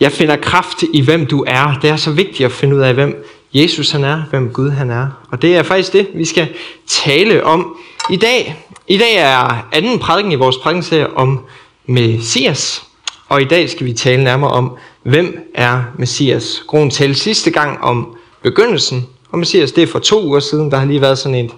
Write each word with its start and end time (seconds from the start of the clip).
Jeg 0.00 0.12
finder 0.12 0.36
kraft 0.36 0.84
i, 0.92 1.00
hvem 1.00 1.26
du 1.26 1.44
er. 1.46 1.78
Det 1.82 1.90
er 1.90 1.96
så 1.96 2.10
vigtigt 2.10 2.46
at 2.46 2.52
finde 2.52 2.76
ud 2.76 2.80
af, 2.80 2.94
hvem 2.94 3.24
Jesus 3.54 3.90
han 3.90 4.04
er, 4.04 4.22
hvem 4.30 4.50
Gud 4.52 4.70
han 4.70 4.90
er. 4.90 5.08
Og 5.30 5.42
det 5.42 5.56
er 5.56 5.62
faktisk 5.62 5.92
det, 5.92 6.08
vi 6.14 6.24
skal 6.24 6.48
tale 6.86 7.44
om 7.44 7.76
i 8.10 8.16
dag. 8.16 8.66
I 8.88 8.98
dag 8.98 9.16
er 9.16 9.68
anden 9.72 9.98
prædiken 9.98 10.32
i 10.32 10.34
vores 10.34 10.56
prædikenserie 10.56 11.16
om 11.16 11.40
Messias. 11.86 12.82
Og 13.28 13.42
i 13.42 13.44
dag 13.44 13.70
skal 13.70 13.86
vi 13.86 13.92
tale 13.92 14.24
nærmere 14.24 14.50
om, 14.50 14.76
hvem 15.02 15.50
er 15.54 15.82
Messias. 15.98 16.62
Grunden 16.66 16.90
talte 16.90 17.20
sidste 17.20 17.50
gang 17.50 17.80
om 17.80 18.16
begyndelsen. 18.42 19.06
Og 19.30 19.38
Messias, 19.38 19.72
det 19.72 19.82
er 19.82 19.86
for 19.86 19.98
to 19.98 20.26
uger 20.26 20.40
siden. 20.40 20.70
Der 20.70 20.76
har 20.76 20.86
lige 20.86 21.00
været 21.00 21.18
sådan 21.18 21.34
et, 21.34 21.50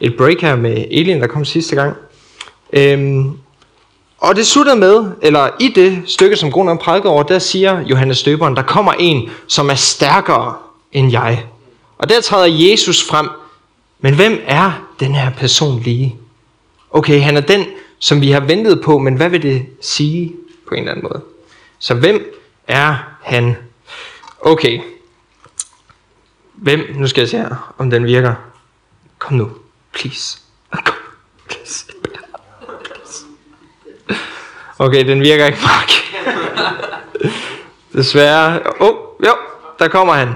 et 0.00 0.16
break 0.16 0.40
her 0.40 0.56
med 0.56 0.84
Elin, 0.90 1.20
der 1.20 1.26
kom 1.26 1.44
sidste 1.44 1.76
gang. 1.76 1.96
Øhm, 2.72 3.30
og 4.20 4.36
det 4.36 4.46
slutter 4.46 4.74
med, 4.74 5.10
eller 5.22 5.50
i 5.60 5.68
det 5.68 6.02
stykke, 6.06 6.36
som 6.36 6.50
Grunden 6.50 6.78
prædiker 6.78 7.10
over, 7.10 7.22
der 7.22 7.38
siger 7.38 7.80
Johannes 7.80 8.22
Døberen, 8.22 8.56
der 8.56 8.62
kommer 8.62 8.92
en, 8.92 9.30
som 9.46 9.70
er 9.70 9.74
stærkere 9.74 10.56
end 10.92 11.12
jeg. 11.12 11.46
Og 11.98 12.08
der 12.08 12.20
træder 12.20 12.70
Jesus 12.70 13.08
frem. 13.08 13.28
Men 14.00 14.14
hvem 14.14 14.40
er 14.46 14.90
den 15.00 15.14
her 15.14 15.30
person 15.30 15.80
lige? 15.80 16.16
Okay, 16.90 17.20
han 17.20 17.36
er 17.36 17.40
den, 17.40 17.66
som 17.98 18.20
vi 18.20 18.30
har 18.30 18.40
ventet 18.40 18.82
på, 18.84 18.98
men 18.98 19.14
hvad 19.14 19.28
vil 19.28 19.42
det 19.42 19.66
sige 19.80 20.34
på 20.68 20.74
en 20.74 20.80
eller 20.80 20.92
anden 20.92 21.08
måde? 21.12 21.22
Så 21.78 21.94
hvem 21.94 22.34
er 22.68 22.96
han? 23.22 23.56
Okay. 24.40 24.80
Hvem? 26.54 26.80
Nu 26.94 27.06
skal 27.06 27.20
jeg 27.20 27.28
se 27.28 27.36
her, 27.36 27.74
om 27.78 27.90
den 27.90 28.04
virker. 28.04 28.34
Kom 29.18 29.36
nu. 29.36 29.50
Please. 29.92 30.38
Kom. 30.84 30.94
Please. 31.48 31.89
Okay, 34.82 35.08
den 35.08 35.20
virker 35.20 35.46
ikke, 35.46 35.58
fuck. 35.58 35.90
Desværre. 37.92 38.60
Oh, 38.80 38.94
jo, 39.26 39.32
der 39.78 39.88
kommer 39.88 40.12
han. 40.12 40.28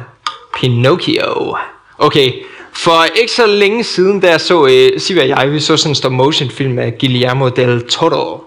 Pinocchio. 0.56 1.56
Okay, 1.98 2.32
for 2.72 3.04
ikke 3.20 3.32
så 3.32 3.46
længe 3.46 3.84
siden, 3.84 4.20
da 4.20 4.30
jeg 4.30 4.40
så, 4.40 4.66
øh, 4.66 5.00
Siva 5.00 5.22
og 5.22 5.28
jeg, 5.28 5.52
vi 5.52 5.60
så 5.60 5.76
sådan 5.76 5.90
en 5.90 5.94
stop 5.94 6.12
motion 6.12 6.50
film 6.50 6.78
af 6.78 6.98
Guillermo 7.00 7.48
del 7.48 7.82
Toro. 7.88 8.44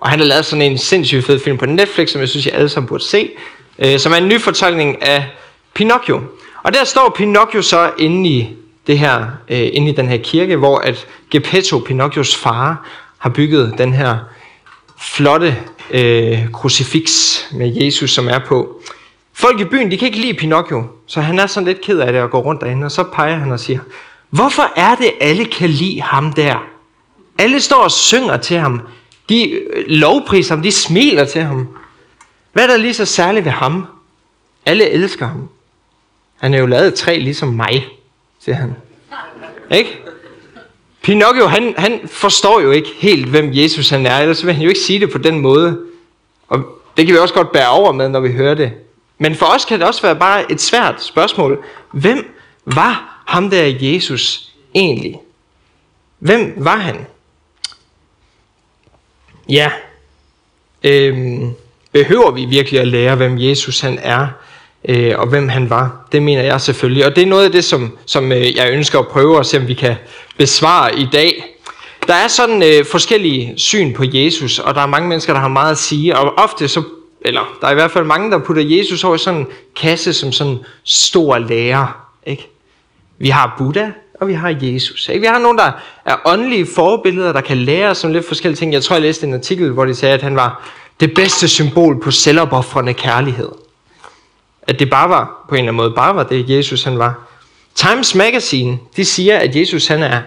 Og 0.00 0.10
han 0.10 0.18
har 0.18 0.26
lavet 0.26 0.44
sådan 0.44 0.62
en 0.62 0.78
sindssygt 0.78 1.26
fed 1.26 1.38
film 1.38 1.58
på 1.58 1.66
Netflix, 1.66 2.10
som 2.10 2.20
jeg 2.20 2.28
synes, 2.28 2.46
jeg 2.46 2.54
alle 2.54 2.68
sammen 2.68 2.88
burde 2.88 3.04
se. 3.04 3.30
Øh, 3.78 3.98
som 3.98 4.12
er 4.12 4.16
en 4.16 4.28
ny 4.28 4.40
fortolkning 4.40 5.02
af 5.02 5.26
Pinocchio. 5.74 6.20
Og 6.62 6.74
der 6.74 6.84
står 6.84 7.14
Pinocchio 7.16 7.62
så 7.62 7.90
inde 7.98 8.30
i 8.30 8.48
det 8.86 8.98
her, 8.98 9.26
øh, 9.48 9.68
inde 9.72 9.90
i 9.90 9.94
den 9.94 10.08
her 10.08 10.18
kirke, 10.18 10.56
hvor 10.56 10.78
at 10.78 11.06
Geppetto, 11.30 11.78
Pinocchios 11.78 12.36
far, 12.36 12.86
har 13.18 13.30
bygget 13.30 13.74
den 13.78 13.92
her 13.92 14.16
flotte 15.00 15.56
øh, 15.90 16.32
uh, 16.32 16.52
krucifix 16.52 17.10
med 17.52 17.74
Jesus, 17.84 18.10
som 18.10 18.28
er 18.28 18.38
på. 18.38 18.82
Folk 19.32 19.60
i 19.60 19.64
byen, 19.64 19.90
de 19.90 19.98
kan 19.98 20.06
ikke 20.06 20.20
lide 20.20 20.34
Pinocchio, 20.34 20.84
så 21.06 21.20
han 21.20 21.38
er 21.38 21.46
sådan 21.46 21.66
lidt 21.66 21.80
ked 21.80 21.98
af 21.98 22.12
det 22.12 22.22
og 22.22 22.30
gå 22.30 22.38
rundt 22.38 22.60
derinde, 22.60 22.84
og 22.84 22.90
så 22.90 23.02
peger 23.02 23.36
han 23.36 23.52
og 23.52 23.60
siger, 23.60 23.78
hvorfor 24.30 24.72
er 24.76 24.94
det, 24.94 25.10
alle 25.20 25.44
kan 25.44 25.70
lide 25.70 26.02
ham 26.02 26.32
der? 26.32 26.66
Alle 27.38 27.60
står 27.60 27.82
og 27.82 27.90
synger 27.90 28.36
til 28.36 28.56
ham. 28.56 28.80
De 29.28 29.50
øh, 29.50 29.84
lovpriser 29.86 30.54
ham, 30.54 30.62
de 30.62 30.72
smiler 30.72 31.24
til 31.24 31.42
ham. 31.42 31.68
Hvad 32.52 32.62
er 32.62 32.66
der 32.66 32.76
lige 32.76 32.94
så 32.94 33.04
særligt 33.04 33.44
ved 33.44 33.52
ham? 33.52 33.86
Alle 34.66 34.90
elsker 34.90 35.26
ham. 35.26 35.48
Han 36.38 36.54
er 36.54 36.58
jo 36.58 36.66
lavet 36.66 36.94
træ 36.94 37.18
ligesom 37.18 37.48
mig, 37.48 37.86
siger 38.40 38.56
han. 38.56 38.74
Ikke? 39.70 40.02
Pinocchio, 41.02 41.46
han, 41.46 41.74
han 41.78 42.00
forstår 42.06 42.60
jo 42.60 42.70
ikke 42.70 42.90
helt, 42.98 43.28
hvem 43.28 43.50
Jesus 43.52 43.88
han 43.88 44.06
er, 44.06 44.18
ellers 44.18 44.46
vil 44.46 44.54
han 44.54 44.62
jo 44.62 44.68
ikke 44.68 44.80
sige 44.80 45.00
det 45.00 45.10
på 45.10 45.18
den 45.18 45.38
måde. 45.38 45.78
Og 46.48 46.58
det 46.96 47.06
kan 47.06 47.14
vi 47.14 47.18
også 47.18 47.34
godt 47.34 47.52
bære 47.52 47.70
over 47.70 47.92
med, 47.92 48.08
når 48.08 48.20
vi 48.20 48.32
hører 48.32 48.54
det. 48.54 48.72
Men 49.18 49.34
for 49.34 49.46
os 49.46 49.64
kan 49.64 49.78
det 49.78 49.86
også 49.86 50.02
være 50.02 50.16
bare 50.16 50.52
et 50.52 50.60
svært 50.60 51.02
spørgsmål. 51.02 51.64
Hvem 51.92 52.34
var 52.64 53.22
ham 53.26 53.50
der 53.50 53.64
Jesus 53.80 54.50
egentlig? 54.74 55.20
Hvem 56.18 56.54
var 56.56 56.76
han? 56.76 57.06
Ja, 59.48 59.70
øhm, 60.82 61.54
behøver 61.92 62.30
vi 62.30 62.44
virkelig 62.44 62.80
at 62.80 62.88
lære, 62.88 63.16
hvem 63.16 63.38
Jesus 63.38 63.80
han 63.80 63.98
er, 64.02 64.28
øh, 64.88 65.14
og 65.18 65.26
hvem 65.26 65.48
han 65.48 65.70
var? 65.70 66.06
Det 66.12 66.22
mener 66.22 66.42
jeg 66.42 66.60
selvfølgelig. 66.60 67.06
Og 67.06 67.16
det 67.16 67.22
er 67.22 67.26
noget 67.26 67.44
af 67.44 67.52
det, 67.52 67.64
som, 67.64 67.98
som 68.06 68.32
øh, 68.32 68.56
jeg 68.56 68.70
ønsker 68.72 68.98
at 68.98 69.08
prøve 69.08 69.38
at 69.38 69.46
se, 69.46 69.58
om 69.58 69.68
vi 69.68 69.74
kan 69.74 69.94
besvare 70.38 70.98
i 70.98 71.08
dag. 71.12 71.44
Der 72.06 72.14
er 72.14 72.28
sådan 72.28 72.62
øh, 72.62 72.84
forskellige 72.84 73.54
syn 73.56 73.92
på 73.92 74.04
Jesus, 74.06 74.58
og 74.58 74.74
der 74.74 74.80
er 74.80 74.86
mange 74.86 75.08
mennesker, 75.08 75.32
der 75.32 75.40
har 75.40 75.48
meget 75.48 75.70
at 75.70 75.78
sige, 75.78 76.18
og 76.18 76.34
ofte 76.38 76.68
så 76.68 76.82
eller 77.22 77.56
der 77.60 77.66
er 77.66 77.70
i 77.70 77.74
hvert 77.74 77.90
fald 77.90 78.04
mange, 78.04 78.30
der 78.30 78.38
putter 78.38 78.62
Jesus 78.62 79.04
over 79.04 79.14
i 79.14 79.18
sådan 79.18 79.40
en 79.40 79.46
kasse 79.76 80.12
som 80.12 80.32
sådan 80.32 80.52
en 80.52 80.58
stor 80.84 81.38
lærer. 81.38 82.06
Ikke? 82.26 82.48
Vi 83.18 83.28
har 83.28 83.54
Buddha, 83.58 83.86
og 84.20 84.28
vi 84.28 84.32
har 84.32 84.56
Jesus. 84.60 85.08
Ikke? 85.08 85.20
Vi 85.20 85.26
har 85.26 85.38
nogen, 85.38 85.58
der 85.58 85.72
er 86.04 86.16
åndelige 86.24 86.66
forbilleder, 86.74 87.32
der 87.32 87.40
kan 87.40 87.56
lære 87.56 87.90
os 87.90 88.04
om 88.04 88.12
lidt 88.12 88.28
forskellige 88.28 88.56
ting. 88.56 88.72
Jeg 88.72 88.82
tror, 88.82 88.96
jeg 88.96 89.02
læste 89.02 89.26
en 89.26 89.34
artikel, 89.34 89.70
hvor 89.70 89.84
de 89.84 89.94
sagde, 89.94 90.14
at 90.14 90.22
han 90.22 90.36
var 90.36 90.70
det 91.00 91.14
bedste 91.14 91.48
symbol 91.48 92.00
på 92.00 92.10
selvopoffrende 92.10 92.94
kærlighed. 92.94 93.48
At 94.70 94.78
det 94.78 94.90
bare 94.90 95.08
var, 95.08 95.44
på 95.48 95.54
en 95.54 95.58
eller 95.58 95.72
anden 95.72 95.76
måde, 95.76 95.90
bare 95.90 96.14
var 96.14 96.22
det, 96.22 96.50
Jesus 96.50 96.84
han 96.84 96.98
var. 96.98 97.18
Times 97.74 98.14
Magazine, 98.14 98.78
de 98.96 99.04
siger, 99.04 99.38
at 99.38 99.56
Jesus 99.56 99.86
han 99.86 100.02
er 100.02 100.20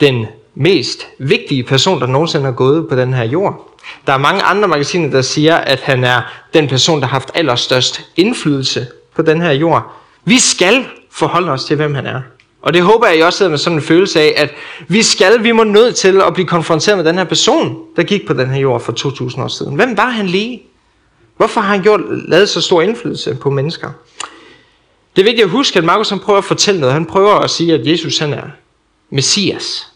den 0.00 0.26
mest 0.54 1.06
vigtige 1.18 1.62
person, 1.62 2.00
der 2.00 2.06
nogensinde 2.06 2.44
har 2.44 2.52
gået 2.52 2.88
på 2.88 2.96
den 2.96 3.14
her 3.14 3.24
jord. 3.24 3.78
Der 4.06 4.12
er 4.12 4.18
mange 4.18 4.42
andre 4.42 4.68
magasiner, 4.68 5.10
der 5.10 5.22
siger, 5.22 5.56
at 5.56 5.80
han 5.80 6.04
er 6.04 6.20
den 6.54 6.68
person, 6.68 7.00
der 7.00 7.06
har 7.06 7.12
haft 7.12 7.30
allerstørst 7.34 8.00
indflydelse 8.16 8.86
på 9.16 9.22
den 9.22 9.40
her 9.40 9.52
jord. 9.52 9.92
Vi 10.24 10.38
skal 10.38 10.86
forholde 11.10 11.52
os 11.52 11.64
til, 11.64 11.76
hvem 11.76 11.94
han 11.94 12.06
er. 12.06 12.20
Og 12.62 12.74
det 12.74 12.82
håber 12.82 13.06
jeg, 13.06 13.18
I 13.18 13.20
også 13.20 13.36
sidder 13.36 13.50
med 13.50 13.58
sådan 13.58 13.78
en 13.78 13.82
følelse 13.82 14.20
af, 14.20 14.34
at 14.36 14.50
vi 14.88 15.02
skal, 15.02 15.42
vi 15.42 15.52
må 15.52 15.64
nødt 15.64 15.96
til 15.96 16.20
at 16.20 16.34
blive 16.34 16.46
konfronteret 16.46 16.98
med 16.98 17.04
den 17.04 17.18
her 17.18 17.24
person, 17.24 17.78
der 17.96 18.02
gik 18.02 18.26
på 18.26 18.32
den 18.32 18.50
her 18.50 18.60
jord 18.60 18.80
for 18.80 18.92
2000 18.92 19.44
år 19.44 19.48
siden. 19.48 19.74
Hvem 19.74 19.96
var 19.96 20.10
han 20.10 20.26
lige? 20.26 20.62
Hvorfor 21.38 21.60
har 21.60 21.68
han 21.68 21.82
gjort, 21.82 22.00
lavet 22.28 22.48
så 22.48 22.60
stor 22.60 22.82
indflydelse 22.82 23.34
på 23.34 23.50
mennesker? 23.50 23.90
Det 25.16 25.22
er 25.22 25.26
vigtigt 25.26 25.44
at 25.44 25.50
huske, 25.50 25.78
at 25.78 25.84
Markus 25.84 26.10
han 26.10 26.20
prøver 26.20 26.38
at 26.38 26.44
fortælle 26.44 26.80
noget. 26.80 26.92
Han 26.92 27.06
prøver 27.06 27.34
at 27.34 27.50
sige, 27.50 27.74
at 27.74 27.86
Jesus 27.86 28.18
han 28.18 28.32
er 28.32 28.42
Messias. 29.10 29.92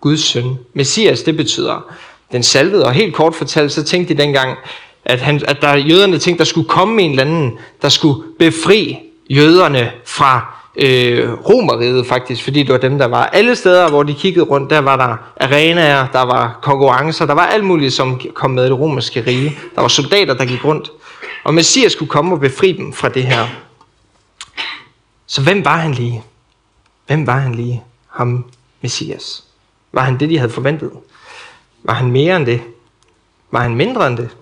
Guds 0.00 0.20
søn. 0.20 0.58
Messias, 0.74 1.22
det 1.22 1.36
betyder 1.36 1.94
den 2.32 2.42
salvede. 2.42 2.84
Og 2.84 2.92
helt 2.92 3.14
kort 3.14 3.34
fortalt, 3.34 3.72
så 3.72 3.84
tænkte 3.84 4.14
de 4.14 4.22
dengang, 4.22 4.58
at, 5.04 5.20
han, 5.20 5.40
at 5.48 5.60
der 5.60 5.74
jøderne 5.74 6.18
tænkte, 6.18 6.38
der 6.38 6.44
skulle 6.44 6.68
komme 6.68 7.02
en 7.02 7.10
eller 7.10 7.24
anden, 7.24 7.58
der 7.82 7.88
skulle 7.88 8.22
befri 8.38 8.98
jøderne 9.30 9.92
fra 10.04 10.59
øh, 10.76 11.32
romeriet 11.32 12.06
faktisk, 12.06 12.44
fordi 12.44 12.62
det 12.62 12.72
var 12.72 12.78
dem, 12.78 12.98
der 12.98 13.06
var 13.06 13.26
alle 13.26 13.56
steder, 13.56 13.88
hvor 13.88 14.02
de 14.02 14.14
kiggede 14.14 14.44
rundt, 14.44 14.70
der 14.70 14.78
var 14.78 14.96
der 14.96 15.16
arenaer, 15.46 16.06
der 16.06 16.22
var 16.22 16.58
konkurrencer, 16.62 17.26
der 17.26 17.34
var 17.34 17.46
alt 17.46 17.64
muligt, 17.64 17.92
som 17.92 18.20
kom 18.34 18.50
med 18.50 18.64
det 18.64 18.78
romerske 18.78 19.24
rige. 19.26 19.58
Der 19.74 19.80
var 19.80 19.88
soldater, 19.88 20.34
der 20.34 20.44
gik 20.44 20.64
rundt. 20.64 20.90
Og 21.44 21.54
Messias 21.54 21.92
skulle 21.92 22.08
komme 22.08 22.34
og 22.34 22.40
befri 22.40 22.72
dem 22.72 22.92
fra 22.92 23.08
det 23.08 23.22
her. 23.22 23.46
Så 25.26 25.42
hvem 25.42 25.64
var 25.64 25.76
han 25.76 25.92
lige? 25.92 26.22
Hvem 27.06 27.26
var 27.26 27.38
han 27.38 27.54
lige? 27.54 27.82
Ham, 28.08 28.44
Messias. 28.80 29.44
Var 29.92 30.02
han 30.02 30.20
det, 30.20 30.30
de 30.30 30.38
havde 30.38 30.50
forventet? 30.52 30.90
Var 31.82 31.94
han 31.94 32.10
mere 32.10 32.36
end 32.36 32.46
det? 32.46 32.60
Var 33.50 33.60
han 33.60 33.74
mindre 33.74 34.06
end 34.06 34.16
det? 34.16 34.36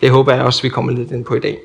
Det 0.00 0.10
håber 0.10 0.34
jeg 0.34 0.42
også, 0.42 0.62
vi 0.62 0.68
kommer 0.68 0.92
lidt 0.92 1.10
ind 1.10 1.24
på 1.24 1.34
i 1.34 1.40
dag. 1.40 1.58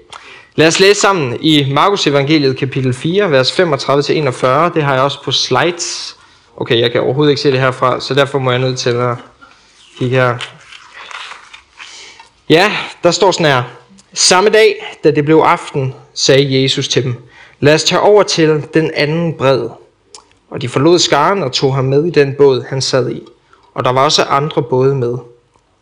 Lad 0.55 0.67
os 0.67 0.79
læse 0.79 0.99
sammen 1.01 1.37
i 1.41 1.73
Markus 1.73 2.07
evangeliet 2.07 2.57
kapitel 2.57 2.93
4, 2.93 3.31
vers 3.31 3.59
35-41. 3.59 4.73
Det 4.73 4.83
har 4.83 4.93
jeg 4.93 5.01
også 5.01 5.23
på 5.23 5.31
slides. 5.31 6.17
Okay, 6.57 6.79
jeg 6.79 6.91
kan 6.91 7.01
overhovedet 7.01 7.31
ikke 7.31 7.41
se 7.41 7.51
det 7.51 7.59
herfra, 7.59 7.99
så 7.99 8.13
derfor 8.13 8.39
må 8.39 8.51
jeg 8.51 8.59
nødt 8.59 8.79
til 8.79 8.89
at 8.89 9.15
kigge 9.97 10.15
her. 10.15 10.37
Ja, 12.49 12.71
der 13.03 13.11
står 13.11 13.31
sådan 13.31 13.45
her. 13.45 13.63
Samme 14.13 14.49
dag, 14.49 14.97
da 15.03 15.11
det 15.11 15.25
blev 15.25 15.37
aften, 15.37 15.93
sagde 16.13 16.61
Jesus 16.61 16.87
til 16.87 17.03
dem, 17.03 17.15
lad 17.59 17.73
os 17.73 17.83
tage 17.83 18.01
over 18.01 18.23
til 18.23 18.63
den 18.73 18.91
anden 18.93 19.33
bred. 19.33 19.69
Og 20.49 20.61
de 20.61 20.69
forlod 20.69 20.99
skaren 20.99 21.43
og 21.43 21.51
tog 21.51 21.75
ham 21.75 21.85
med 21.85 22.05
i 22.05 22.09
den 22.09 22.35
båd, 22.37 22.65
han 22.69 22.81
sad 22.81 23.09
i 23.11 23.23
og 23.73 23.85
der 23.85 23.91
var 23.91 24.03
også 24.03 24.23
andre 24.23 24.63
både 24.63 24.95
med. 24.95 25.17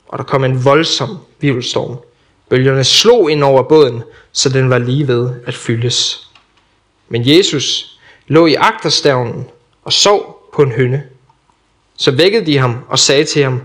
Og 0.07 0.17
der 0.17 0.23
kom 0.23 0.43
en 0.43 0.65
voldsom 0.65 1.17
vivelstorm. 1.39 1.97
Bølgerne 2.49 2.83
slog 2.83 3.31
ind 3.31 3.43
over 3.43 3.63
båden, 3.63 4.03
så 4.31 4.49
den 4.49 4.69
var 4.69 4.77
lige 4.77 5.07
ved 5.07 5.29
at 5.45 5.55
fyldes. 5.55 6.29
Men 7.09 7.27
Jesus 7.27 7.97
lå 8.27 8.45
i 8.45 8.55
agterstavnen 8.55 9.49
og 9.83 9.93
sov 9.93 10.49
på 10.53 10.61
en 10.61 10.71
hønne. 10.71 11.03
Så 11.97 12.11
vækkede 12.11 12.45
de 12.45 12.57
ham 12.57 12.77
og 12.87 12.99
sagde 12.99 13.25
til 13.25 13.43
ham, 13.43 13.61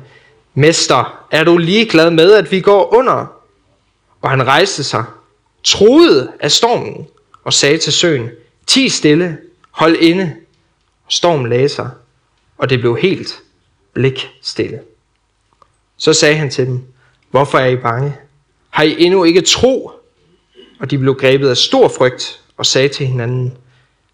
Mester, 0.54 1.26
er 1.30 1.44
du 1.44 1.58
lige 1.58 1.86
glad 1.88 2.10
med, 2.10 2.32
at 2.32 2.52
vi 2.52 2.60
går 2.60 2.94
under? 2.94 3.26
Og 4.22 4.30
han 4.30 4.46
rejste 4.46 4.84
sig, 4.84 5.04
troede 5.64 6.32
af 6.40 6.52
stormen 6.52 7.06
og 7.44 7.52
sagde 7.52 7.78
til 7.78 7.92
søen, 7.92 8.30
Ti 8.66 8.88
stille, 8.88 9.38
hold 9.70 9.96
inde. 9.96 10.36
Og 11.06 11.12
stormen 11.12 11.48
lagde 11.48 11.68
sig, 11.68 11.90
og 12.58 12.70
det 12.70 12.80
blev 12.80 12.96
helt 12.96 13.42
blik 13.92 14.30
stille. 14.42 14.80
Så 15.96 16.12
sagde 16.12 16.36
han 16.36 16.50
til 16.50 16.66
dem, 16.66 16.82
hvorfor 17.30 17.58
er 17.58 17.66
I 17.66 17.76
bange? 17.76 18.16
Har 18.70 18.82
I 18.82 19.02
endnu 19.04 19.24
ikke 19.24 19.40
tro? 19.40 19.90
Og 20.80 20.90
de 20.90 20.98
blev 20.98 21.14
grebet 21.14 21.48
af 21.48 21.56
stor 21.56 21.88
frygt 21.88 22.40
og 22.56 22.66
sagde 22.66 22.88
til 22.88 23.06
hinanden, 23.06 23.56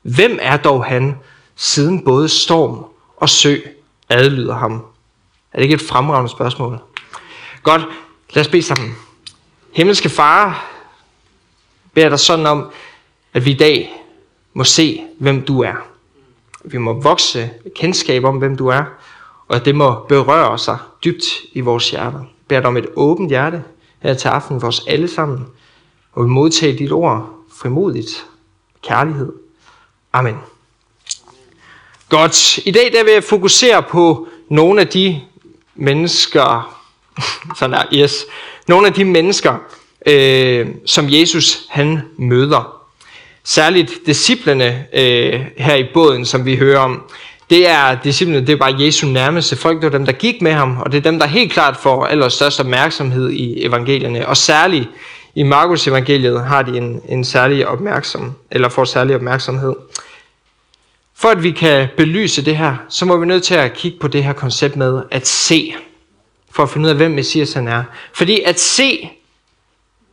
Hvem 0.03 0.39
er 0.43 0.57
dog 0.57 0.85
han, 0.85 1.19
siden 1.57 2.05
både 2.05 2.29
storm 2.29 2.85
og 3.17 3.29
sø 3.29 3.57
adlyder 4.09 4.55
ham? 4.55 4.73
Er 5.53 5.59
det 5.59 5.63
ikke 5.63 5.75
et 5.75 5.81
fremragende 5.81 6.31
spørgsmål? 6.31 6.79
Godt, 7.63 7.83
lad 8.35 8.45
os 8.45 8.49
bede 8.49 8.63
sammen. 8.63 8.97
Himmelske 9.73 10.09
Far, 10.09 10.71
beder 11.95 12.09
dig 12.09 12.19
sådan 12.19 12.47
om, 12.47 12.71
at 13.35 13.45
vi 13.45 13.51
i 13.51 13.57
dag 13.57 13.93
må 14.55 14.65
se, 14.65 15.03
hvem 15.19 15.43
du 15.43 15.63
er. 15.63 15.75
Vi 16.65 16.79
må 16.79 17.01
vokse 17.01 17.51
kendskab 17.77 18.25
om, 18.25 18.37
hvem 18.37 18.57
du 18.57 18.69
er, 18.69 18.85
og 19.49 19.57
at 19.57 19.65
det 19.65 19.75
må 19.75 20.07
berøre 20.09 20.59
sig 20.59 20.79
dybt 21.05 21.25
i 21.53 21.61
vores 21.61 21.91
hjerter. 21.91 22.19
Jeg 22.19 22.29
beder 22.49 22.61
dig 22.61 22.69
om 22.69 22.77
et 22.77 22.89
åbent 22.97 23.29
hjerte 23.29 23.65
her 24.01 24.15
til 24.15 24.29
aften 24.29 24.61
for 24.61 24.69
os 24.69 24.85
alle 24.87 25.09
sammen, 25.09 25.47
og 26.13 26.23
vil 26.23 26.31
modtage 26.31 26.79
dit 26.79 26.93
ord 26.93 27.31
frimodigt, 27.57 28.27
kærlighed. 28.83 29.33
Amen. 30.13 30.37
Godt. 32.09 32.59
I 32.59 32.71
dag 32.71 32.93
der 32.93 33.05
vil 33.05 33.13
jeg 33.13 33.25
fokusere 33.25 33.83
på 33.83 34.29
nogle 34.49 34.81
af 34.81 34.87
de 34.89 35.21
mennesker, 35.75 36.79
sådan 37.59 37.73
der, 37.73 37.83
yes, 37.95 38.25
nogle 38.69 38.87
af 38.87 38.93
de 38.93 39.05
mennesker, 39.05 39.55
øh, 40.07 40.67
som 40.87 41.07
Jesus 41.09 41.67
han 41.71 42.01
møder. 42.17 42.83
Særligt 43.45 43.93
disciplene 44.07 44.87
øh, 44.93 45.41
her 45.57 45.75
i 45.75 45.85
båden, 45.95 46.25
som 46.25 46.45
vi 46.45 46.57
hører 46.57 46.79
om. 46.79 47.03
Det 47.51 47.69
er 47.69 47.95
disciplene, 48.05 48.41
det 48.41 48.53
er 48.53 48.57
bare 48.57 48.77
Jesu 48.81 49.07
nærmeste 49.07 49.57
folk, 49.57 49.83
det 49.83 49.93
var 49.93 49.99
dem, 49.99 50.07
der 50.07 50.13
gik 50.13 50.43
med 50.43 50.53
ham, 50.53 50.79
og 50.81 50.93
det 50.93 50.99
er 50.99 51.03
dem, 51.11 51.19
der 51.19 51.27
helt 51.27 51.53
klart 51.53 51.77
får 51.77 52.07
allerstørst 52.07 52.61
opmærksomhed 52.61 53.31
i 53.31 53.65
evangelierne. 53.65 54.29
Og 54.29 54.37
særligt 54.37 54.89
i 55.35 55.43
Markus 55.43 55.87
evangeliet 55.87 56.45
har 56.45 56.63
de 56.63 56.77
en, 56.77 57.03
en 57.09 57.25
særlig 57.25 57.67
opmærksom, 57.67 58.33
eller 58.51 58.69
får 58.69 58.85
særlig 58.85 59.17
opmærksomhed. 59.17 59.75
For 61.15 61.29
at 61.29 61.43
vi 61.43 61.51
kan 61.51 61.89
belyse 61.97 62.45
det 62.45 62.57
her, 62.57 62.77
så 62.89 63.05
må 63.05 63.17
vi 63.17 63.27
nødt 63.27 63.43
til 63.43 63.55
at 63.55 63.73
kigge 63.73 63.99
på 63.99 64.09
det 64.09 64.25
her 64.25 64.33
koncept 64.33 64.77
med 64.77 65.03
at 65.11 65.27
se, 65.27 65.75
for 66.51 66.63
at 66.63 66.71
finde 66.71 66.87
ud 66.87 66.91
af, 66.91 66.97
hvem 66.97 67.11
Messias 67.11 67.53
han 67.53 67.69
er. 67.69 67.85
Fordi 68.15 68.41
at 68.41 68.61
se 68.61 69.11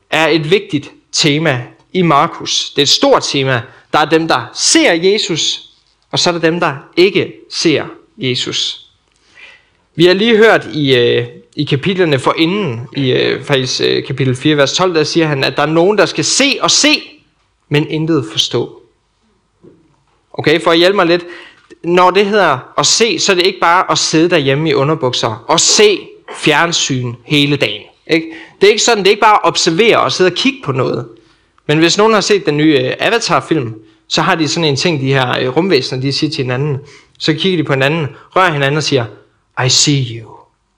er 0.10 0.28
et 0.28 0.52
vigtigt 0.52 0.92
tema 1.12 1.64
i 1.94 2.02
Markus. 2.02 2.70
Det 2.70 2.78
er 2.78 2.84
et 2.84 2.90
stort 2.90 3.24
tema. 3.24 3.62
Der 3.94 4.00
er 4.00 4.06
dem, 4.06 4.28
der 4.28 4.52
ser 4.54 4.94
Jesus, 4.94 5.70
og 6.12 6.20
så 6.20 6.30
er 6.30 6.32
der 6.32 6.40
dem, 6.40 6.60
der 6.60 6.76
ikke 6.98 7.34
ser 7.50 7.86
Jesus. 8.18 8.86
Vi 9.96 10.06
har 10.06 10.14
lige 10.14 10.38
hørt 10.38 10.68
i, 10.74 10.96
øh, 10.96 11.28
i 11.60 11.64
kapitlerne 11.64 12.20
for 12.20 12.36
inden, 12.38 12.88
i 12.96 13.12
øh, 13.12 13.44
faktisk 13.44 13.82
øh, 13.82 14.04
kapitel 14.04 14.36
4, 14.36 14.58
vers 14.58 14.74
12, 14.74 14.96
der 14.96 15.04
siger 15.04 15.28
han, 15.28 15.44
at 15.44 15.58
der 15.58 15.62
er 15.64 15.68
nogen, 15.68 15.98
der 15.98 16.06
skal 16.06 16.26
se 16.26 16.58
og 16.62 16.72
se, 16.72 17.02
men 17.70 17.88
intet 17.88 18.26
forstå. 18.32 18.82
Okay, 20.34 20.62
for 20.62 20.72
at 20.72 20.78
hjælpe 20.78 20.96
mig 20.96 21.06
lidt. 21.06 21.26
Når 21.84 22.12
det 22.12 22.26
hedder 22.26 22.60
at 22.78 22.86
se, 22.86 23.20
så 23.20 23.32
er 23.32 23.36
det 23.36 23.46
ikke 23.46 23.60
bare 23.60 23.92
at 23.92 23.98
sidde 23.98 24.30
derhjemme 24.30 24.70
i 24.70 24.74
underbukser 24.74 25.46
og 25.48 25.60
se 25.60 26.00
fjernsyn 26.36 27.14
hele 27.26 27.56
dagen. 27.56 27.82
Ikke? 28.08 28.28
Det 28.62 28.68
er 28.68 28.72
ikke 28.72 28.84
sådan, 28.84 29.04
det 29.04 29.08
er 29.08 29.12
ikke 29.12 29.22
bare 29.22 29.36
at 29.44 29.48
observere 29.48 30.00
og 30.00 30.12
sidde 30.12 30.28
og 30.28 30.36
kigge 30.36 30.60
på 30.64 30.72
noget. 30.72 31.08
Men 31.68 31.80
hvis 31.80 31.98
nogen 31.98 32.14
har 32.14 32.22
set 32.22 32.46
den 32.46 32.58
nye 32.58 32.80
øh, 32.80 32.94
Avatar-film, 33.00 33.76
så 34.08 34.22
har 34.22 34.36
de 34.36 34.48
sådan 34.48 34.70
en 34.70 34.76
ting, 34.76 35.02
de 35.02 35.14
her 35.14 35.40
øh, 35.40 35.58
rumvæsener, 35.58 36.02
de 36.02 36.12
siger 36.12 36.32
til 36.32 36.44
hinanden. 36.44 36.78
Så 37.20 37.34
kigger 37.34 37.58
de 37.58 37.64
på 37.64 37.74
hinanden, 37.74 38.08
rører 38.36 38.52
hinanden 38.52 38.78
og 38.78 38.84
siger, 38.84 39.06
I 39.66 39.70
see 39.70 40.20
you. 40.20 40.32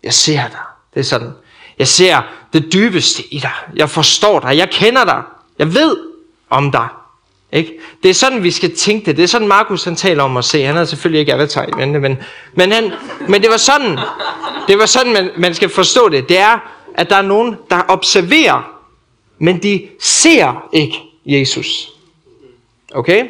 Jeg 0.04 0.14
ser 0.14 0.48
dig. 0.48 0.71
Det 0.94 1.00
er 1.00 1.04
sådan. 1.04 1.32
Jeg 1.80 1.88
ser 1.88 2.22
det 2.54 2.74
dybeste 2.74 3.34
i 3.34 3.40
dig. 3.40 3.52
Jeg 3.76 3.90
forstår 3.90 4.40
dig. 4.40 4.58
Jeg 4.58 4.70
kender 4.70 5.06
dig. 5.06 5.24
Jeg 5.60 5.74
ved 5.74 5.98
om 6.50 6.72
dig. 6.72 6.88
Ikke? 7.52 7.80
Det 8.04 8.10
er 8.10 8.14
sådan, 8.14 8.44
vi 8.44 8.52
skal 8.52 8.76
tænke 8.76 9.06
det. 9.06 9.18
Det 9.18 9.24
er 9.24 9.28
sådan, 9.28 9.48
Markus 9.48 9.84
han 9.84 9.96
taler 9.96 10.24
om 10.24 10.38
at 10.38 10.46
se. 10.46 10.64
Han 10.64 10.78
er 10.78 10.86
selvfølgelig 10.86 11.20
ikke 11.20 11.34
avatar 11.34 11.66
i 11.66 11.88
men, 11.88 12.18
men, 12.54 12.72
han, 12.72 12.92
men 13.28 13.42
det 13.42 13.50
var 13.50 13.58
sådan, 13.58 14.00
det 14.68 14.78
var 14.78 14.86
sådan 14.86 15.14
man, 15.14 15.30
man 15.38 15.56
skal 15.56 15.70
forstå 15.70 16.10
det. 16.10 16.30
Det 16.30 16.38
er, 16.38 16.60
at 16.96 17.10
der 17.10 17.16
er 17.16 17.22
nogen, 17.22 17.56
der 17.70 17.82
observerer, 17.88 18.82
men 19.38 19.64
de 19.64 19.88
ser 20.00 20.70
ikke 20.74 20.98
Jesus. 21.26 21.90
Okay? 22.94 23.28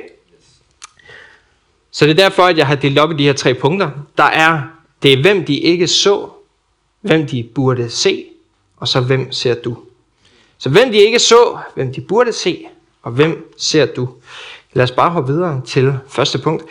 Så 1.92 2.06
det 2.06 2.12
er 2.12 2.24
derfor, 2.24 2.44
at 2.44 2.58
jeg 2.58 2.68
har 2.68 2.76
delt 2.76 3.00
op 3.00 3.12
i 3.12 3.16
de 3.16 3.24
her 3.24 3.34
tre 3.34 3.54
punkter. 3.54 3.90
Der 4.18 4.24
er, 4.24 4.62
det 5.04 5.14
er 5.14 5.22
hvem 5.22 5.46
de 5.46 5.58
ikke 5.58 5.88
så, 5.88 6.30
hvem 7.02 7.28
de 7.28 7.50
burde 7.56 7.90
se, 7.90 8.26
og 8.78 8.88
så 8.88 9.02
hvem 9.02 9.32
ser 9.32 9.54
du. 9.54 9.78
Så 10.58 10.70
hvem 10.70 10.92
de 10.92 10.98
ikke 10.98 11.20
så, 11.20 11.58
hvem 11.76 11.94
de 11.94 12.02
burde 12.02 12.34
se, 12.34 12.68
og 13.02 13.12
hvem 13.12 13.54
ser 13.58 13.86
du? 13.86 14.10
Lad 14.74 14.84
os 14.84 14.92
bare 14.92 15.10
hoppe 15.10 15.34
videre 15.34 15.62
til 15.66 15.94
første 16.08 16.40
punkt. 16.40 16.64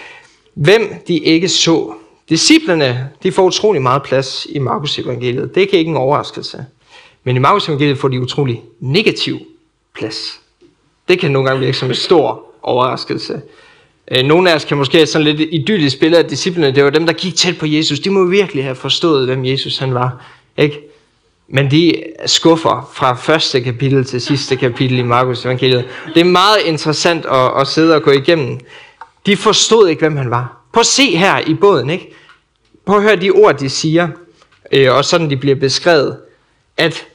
Hvem 0.55 1.03
de 1.09 1.19
ikke 1.19 1.49
så. 1.49 1.95
Disciplerne, 2.29 3.11
de 3.23 3.33
får 3.33 3.43
utrolig 3.43 3.83
meget 3.83 4.03
plads 4.03 4.47
i 4.51 4.59
Markus 4.59 4.99
evangeliet. 4.99 5.55
Det 5.55 5.61
er 5.61 5.67
ikke 5.67 5.91
en 5.91 5.97
overraskelse. 5.97 6.67
Men 7.25 7.37
i 7.37 7.39
Markus 7.39 7.69
evangeliet 7.69 7.99
får 7.99 8.09
de 8.09 8.21
utrolig 8.21 8.63
negativ 8.81 9.39
plads. 9.95 10.41
Det 11.09 11.19
kan 11.19 11.31
nogle 11.31 11.49
gange 11.49 11.61
virke 11.61 11.79
som 11.79 11.89
en 11.89 11.95
stor 11.95 12.45
overraskelse. 12.63 13.43
Øh, 14.11 14.25
nogle 14.25 14.51
af 14.51 14.55
os 14.55 14.65
kan 14.65 14.77
måske 14.77 14.97
have 14.97 15.07
sådan 15.07 15.27
lidt 15.37 15.41
idyllisk 15.53 16.01
billede 16.01 16.23
af 16.23 16.29
disciplene. 16.29 16.71
Det 16.71 16.85
var 16.85 16.91
dem, 16.91 17.07
der 17.07 17.13
gik 17.13 17.37
tæt 17.37 17.59
på 17.59 17.67
Jesus. 17.67 18.01
De 18.01 18.11
må 18.11 18.25
virkelig 18.25 18.65
have 18.65 18.75
forstået, 18.75 19.27
hvem 19.27 19.45
Jesus 19.45 19.79
han 19.79 19.95
var. 19.95 20.25
Ikke? 20.57 20.81
Men 21.49 21.71
de 21.71 22.03
skuffer 22.27 22.91
fra 22.95 23.15
første 23.15 23.61
kapitel 23.61 24.05
til 24.05 24.21
sidste 24.21 24.57
kapitel 24.57 24.99
i 24.99 25.03
Markus 25.03 25.45
evangeliet. 25.45 25.85
Det 26.15 26.21
er 26.21 26.25
meget 26.25 26.59
interessant 26.65 27.27
at, 27.27 27.61
at 27.61 27.67
sidde 27.67 27.95
og 27.95 28.03
gå 28.03 28.11
igennem. 28.11 28.61
De 29.27 29.37
forstod 29.37 29.89
ikke, 29.89 30.01
hvem 30.01 30.17
han 30.17 30.31
var. 30.31 30.57
Prøv 30.73 30.81
at 30.81 30.87
se 30.87 31.17
her 31.17 31.39
i 31.47 31.55
båden. 31.55 31.91
Ikke? 31.91 32.15
Prøv 32.87 32.97
at 32.97 33.03
høre 33.03 33.17
de 33.17 33.31
ord, 33.31 33.59
de 33.59 33.69
siger. 33.69 34.09
Øh, 34.73 34.95
og 34.95 35.05
sådan 35.05 35.31
de 35.31 35.37
bliver 35.37 35.57
beskrevet. 35.57 36.17
At 36.77 37.07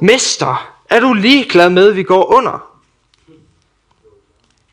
Mester, 0.00 0.70
er 0.90 1.00
du 1.00 1.12
ligeglad 1.12 1.70
med, 1.70 1.88
at 1.88 1.96
vi 1.96 2.02
går 2.02 2.34
under? 2.34 2.69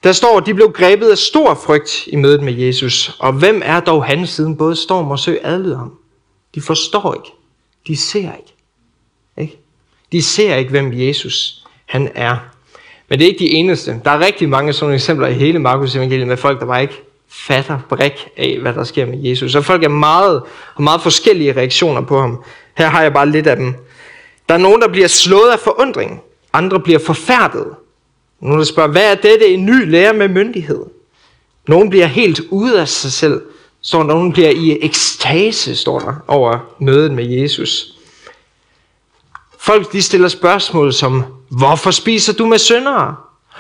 Der 0.07 0.13
står, 0.13 0.37
at 0.37 0.45
de 0.45 0.53
blev 0.53 0.71
grebet 0.71 1.09
af 1.09 1.17
stor 1.17 1.53
frygt 1.53 2.07
i 2.07 2.15
mødet 2.15 2.43
med 2.43 2.53
Jesus. 2.53 3.15
Og 3.19 3.33
hvem 3.33 3.61
er 3.65 3.79
dog 3.79 4.05
han, 4.05 4.27
siden 4.27 4.57
både 4.57 4.75
storm 4.75 5.11
og 5.11 5.19
sø 5.19 5.35
adlyder 5.43 5.77
ham? 5.77 5.91
De 6.55 6.61
forstår 6.61 7.13
ikke. 7.13 7.35
De 7.87 7.97
ser 7.97 8.17
ikke. 8.17 8.53
ikke. 9.37 9.59
De 10.11 10.21
ser 10.21 10.55
ikke, 10.55 10.71
hvem 10.71 10.93
Jesus 10.93 11.65
han 11.85 12.11
er. 12.15 12.37
Men 13.09 13.19
det 13.19 13.25
er 13.25 13.29
ikke 13.29 13.39
de 13.39 13.49
eneste. 13.49 14.01
Der 14.05 14.11
er 14.11 14.19
rigtig 14.19 14.49
mange 14.49 14.73
sådan 14.73 14.95
eksempler 14.95 15.27
i 15.27 15.33
hele 15.33 15.59
Markus 15.59 15.95
evangeliet 15.95 16.27
med 16.27 16.37
folk, 16.37 16.59
der 16.59 16.65
bare 16.65 16.81
ikke 16.81 17.01
fatter 17.29 17.79
brik 17.89 18.29
af, 18.37 18.57
hvad 18.61 18.73
der 18.73 18.83
sker 18.83 19.05
med 19.05 19.17
Jesus. 19.17 19.55
Og 19.55 19.65
folk 19.65 19.83
er 19.83 19.89
meget, 19.89 20.43
har 20.75 20.83
meget 20.83 21.01
forskellige 21.01 21.53
reaktioner 21.53 22.01
på 22.01 22.19
ham. 22.19 22.43
Her 22.77 22.87
har 22.87 23.01
jeg 23.01 23.13
bare 23.13 23.29
lidt 23.29 23.47
af 23.47 23.55
dem. 23.55 23.75
Der 24.49 24.55
er 24.55 24.59
nogen, 24.59 24.81
der 24.81 24.87
bliver 24.87 25.07
slået 25.07 25.49
af 25.51 25.59
forundring. 25.59 26.21
Andre 26.53 26.79
bliver 26.79 26.99
forfærdet. 26.99 27.67
Nogle 28.39 28.59
der 28.59 28.65
spørger, 28.65 28.91
hvad 28.91 29.11
er 29.11 29.15
dette 29.15 29.47
en 29.47 29.65
ny 29.65 29.89
lære 29.91 30.13
med 30.13 30.27
myndighed? 30.27 30.85
Nogen 31.67 31.89
bliver 31.89 32.05
helt 32.05 32.39
ude 32.49 32.81
af 32.81 32.87
sig 32.87 33.11
selv. 33.11 33.41
Så 33.81 34.03
nogen 34.03 34.33
bliver 34.33 34.49
i 34.49 34.77
ekstase, 34.81 35.75
står 35.75 35.99
der, 35.99 36.13
over 36.27 36.59
mødet 36.79 37.11
med 37.11 37.25
Jesus. 37.25 37.93
Folk 39.59 39.91
de 39.91 40.01
stiller 40.01 40.27
spørgsmål 40.27 40.93
som, 40.93 41.23
hvorfor 41.49 41.91
spiser 41.91 42.33
du 42.33 42.45
med 42.45 42.57
syndere? 42.57 43.15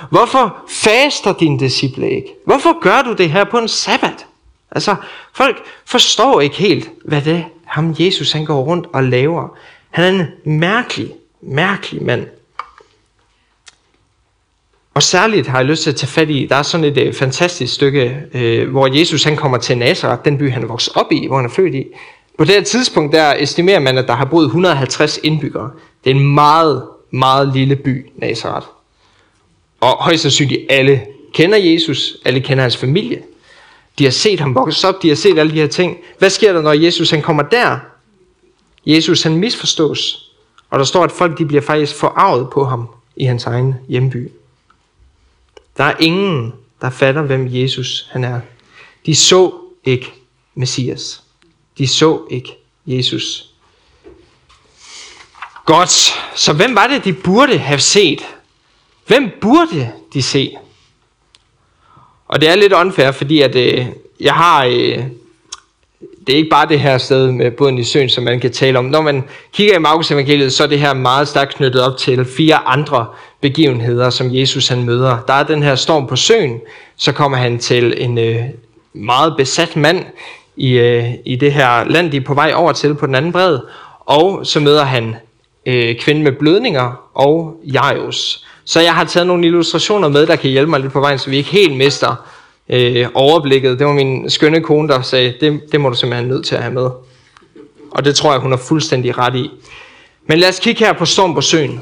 Hvorfor 0.09 0.57
faster 0.69 1.33
din 1.33 1.57
disciple 1.57 2.09
ikke? 2.09 2.33
Hvorfor 2.45 2.79
gør 2.79 3.01
du 3.01 3.13
det 3.13 3.29
her 3.29 3.43
på 3.43 3.57
en 3.57 3.67
sabbat? 3.67 4.25
Altså, 4.71 4.95
folk 5.33 5.57
forstår 5.85 6.41
ikke 6.41 6.55
helt, 6.55 6.89
hvad 7.05 7.21
det 7.21 7.33
er, 7.33 7.43
ham 7.65 7.95
Jesus 7.99 8.31
han 8.31 8.45
går 8.45 8.61
rundt 8.63 8.87
og 8.93 9.03
laver. 9.03 9.57
Han 9.89 10.03
er 10.03 10.25
en 10.45 10.59
mærkelig, 10.59 11.13
mærkelig 11.41 12.03
mand. 12.03 12.27
Og 14.97 15.03
særligt 15.03 15.47
har 15.47 15.57
jeg 15.57 15.65
lyst 15.65 15.83
til 15.83 15.89
at 15.89 15.95
tage 15.95 16.07
fat 16.07 16.29
i, 16.29 16.47
der 16.49 16.55
er 16.55 16.63
sådan 16.63 16.83
et 16.83 16.97
øh, 16.97 17.13
fantastisk 17.13 17.73
stykke, 17.73 18.17
øh, 18.33 18.69
hvor 18.69 18.97
Jesus 18.99 19.23
han 19.23 19.35
kommer 19.35 19.57
til 19.57 19.77
Nazareth, 19.77 20.25
den 20.25 20.37
by 20.37 20.51
han 20.51 20.63
er 20.63 20.67
vokset 20.67 20.95
op 20.95 21.11
i, 21.11 21.27
hvor 21.27 21.35
han 21.35 21.45
er 21.45 21.49
født 21.49 21.75
i. 21.75 21.85
På 22.37 22.43
det 22.43 22.53
her 22.53 22.63
tidspunkt, 22.63 23.13
der 23.13 23.35
estimerer 23.39 23.79
man, 23.79 23.97
at 23.97 24.07
der 24.07 24.13
har 24.13 24.25
boet 24.25 24.45
150 24.45 25.19
indbyggere. 25.23 25.71
Det 26.03 26.11
er 26.11 26.15
en 26.15 26.33
meget, 26.33 26.83
meget 27.11 27.53
lille 27.53 27.75
by, 27.75 28.05
Nazareth. 28.15 28.67
Og 29.81 30.03
højst 30.03 30.21
sandsynligt 30.21 30.61
alle 30.69 31.01
kender 31.33 31.57
Jesus, 31.57 32.17
alle 32.25 32.39
kender 32.39 32.61
hans 32.61 32.77
familie. 32.77 33.21
De 33.99 34.03
har 34.03 34.11
set 34.11 34.39
ham 34.39 34.55
vokse 34.55 34.87
op, 34.87 35.01
de 35.01 35.07
har 35.07 35.15
set 35.15 35.39
alle 35.39 35.51
de 35.51 35.59
her 35.59 35.67
ting. 35.67 35.97
Hvad 36.17 36.29
sker 36.29 36.53
der, 36.53 36.61
når 36.61 36.73
Jesus 36.73 37.09
han 37.09 37.21
kommer 37.21 37.43
der? 37.43 37.77
Jesus 38.85 39.23
han 39.23 39.37
misforstås. 39.37 40.31
Og 40.69 40.79
der 40.79 40.85
står, 40.85 41.03
at 41.03 41.11
folk 41.11 41.37
de 41.37 41.45
bliver 41.45 41.61
faktisk 41.61 41.95
forarvet 41.95 42.49
på 42.49 42.65
ham 42.65 42.87
i 43.15 43.25
hans 43.25 43.45
egen 43.45 43.75
hjemby. 43.89 44.31
Der 45.77 45.83
er 45.83 45.95
ingen, 45.99 46.53
der 46.81 46.89
fatter, 46.89 47.21
hvem 47.21 47.47
Jesus 47.49 48.09
han 48.11 48.23
er. 48.23 48.39
De 49.05 49.15
så 49.15 49.53
ikke 49.83 50.13
Messias. 50.55 51.23
De 51.77 51.87
så 51.87 52.21
ikke 52.29 52.57
Jesus. 52.85 53.49
Godt. 55.65 56.13
Så 56.35 56.53
hvem 56.53 56.75
var 56.75 56.87
det, 56.87 57.05
de 57.05 57.13
burde 57.13 57.57
have 57.57 57.79
set? 57.79 58.21
Hvem 59.07 59.31
burde 59.41 59.91
de 60.13 60.21
se? 60.21 60.55
Og 62.27 62.41
det 62.41 62.49
er 62.49 62.55
lidt 62.55 62.73
unfair, 62.73 63.11
fordi 63.11 63.41
at, 63.41 63.55
øh, 63.55 63.85
jeg 64.19 64.33
har... 64.33 64.65
Øh, 64.65 65.03
det 66.27 66.33
er 66.33 66.37
ikke 66.37 66.49
bare 66.49 66.67
det 66.67 66.79
her 66.79 66.97
sted 66.97 67.31
med 67.31 67.51
båden 67.51 67.77
i 67.77 67.83
søen, 67.83 68.09
som 68.09 68.23
man 68.23 68.39
kan 68.39 68.51
tale 68.51 68.79
om. 68.79 68.85
Når 68.85 69.01
man 69.01 69.23
kigger 69.53 69.75
i 69.75 69.79
Markus 69.79 70.11
evangeliet, 70.11 70.53
så 70.53 70.63
er 70.63 70.67
det 70.67 70.79
her 70.79 70.93
meget 70.93 71.27
stærkt 71.27 71.55
knyttet 71.55 71.81
op 71.81 71.97
til 71.97 72.25
fire 72.25 72.67
andre 72.67 73.05
begivenheder, 73.41 74.09
som 74.09 74.35
Jesus 74.35 74.67
han 74.67 74.83
møder. 74.83 75.17
Der 75.27 75.33
er 75.33 75.43
den 75.43 75.63
her 75.63 75.75
storm 75.75 76.07
på 76.07 76.15
søen, 76.15 76.59
så 76.97 77.11
kommer 77.11 77.37
han 77.37 77.59
til 77.59 77.93
en 77.97 78.17
øh, 78.17 78.41
meget 78.93 79.33
besat 79.37 79.75
mand 79.75 80.05
i, 80.57 80.71
øh, 80.71 81.05
i 81.25 81.35
det 81.35 81.53
her 81.53 81.83
land, 81.83 82.11
de 82.11 82.17
er 82.17 82.21
på 82.21 82.33
vej 82.33 82.51
over 82.55 82.71
til 82.71 82.95
på 82.95 83.05
den 83.05 83.15
anden 83.15 83.31
bred, 83.31 83.59
og 84.05 84.45
så 84.45 84.59
møder 84.59 84.83
han 84.83 85.15
øh, 85.65 85.95
kvinden 85.95 86.23
med 86.23 86.31
blødninger 86.31 87.09
og 87.13 87.59
Jairus. 87.63 88.45
Så 88.65 88.81
jeg 88.81 88.95
har 88.95 89.03
taget 89.03 89.27
nogle 89.27 89.45
illustrationer 89.45 90.07
med, 90.07 90.27
der 90.27 90.35
kan 90.35 90.49
hjælpe 90.49 90.69
mig 90.69 90.79
lidt 90.79 90.93
på 90.93 90.99
vejen, 90.99 91.19
så 91.19 91.29
vi 91.29 91.37
ikke 91.37 91.49
helt 91.49 91.77
mister 91.77 92.15
øh, 92.69 93.07
overblikket. 93.13 93.79
Det 93.79 93.87
var 93.87 93.93
min 93.93 94.29
skønne 94.29 94.61
kone, 94.61 94.87
der 94.87 95.01
sagde, 95.01 95.33
det, 95.41 95.61
det 95.71 95.81
må 95.81 95.89
du 95.89 95.95
simpelthen 95.95 96.27
nødt 96.27 96.45
til 96.45 96.55
at 96.55 96.61
have 96.61 96.73
med. 96.73 96.89
Og 97.91 98.05
det 98.05 98.15
tror 98.15 98.31
jeg, 98.31 98.41
hun 98.41 98.51
har 98.51 98.57
fuldstændig 98.57 99.17
ret 99.17 99.35
i. 99.35 99.51
Men 100.27 100.39
lad 100.39 100.49
os 100.49 100.59
kigge 100.59 100.85
her 100.85 100.93
på 100.93 101.05
Storm 101.05 101.33
på 101.33 101.41
søen. 101.41 101.81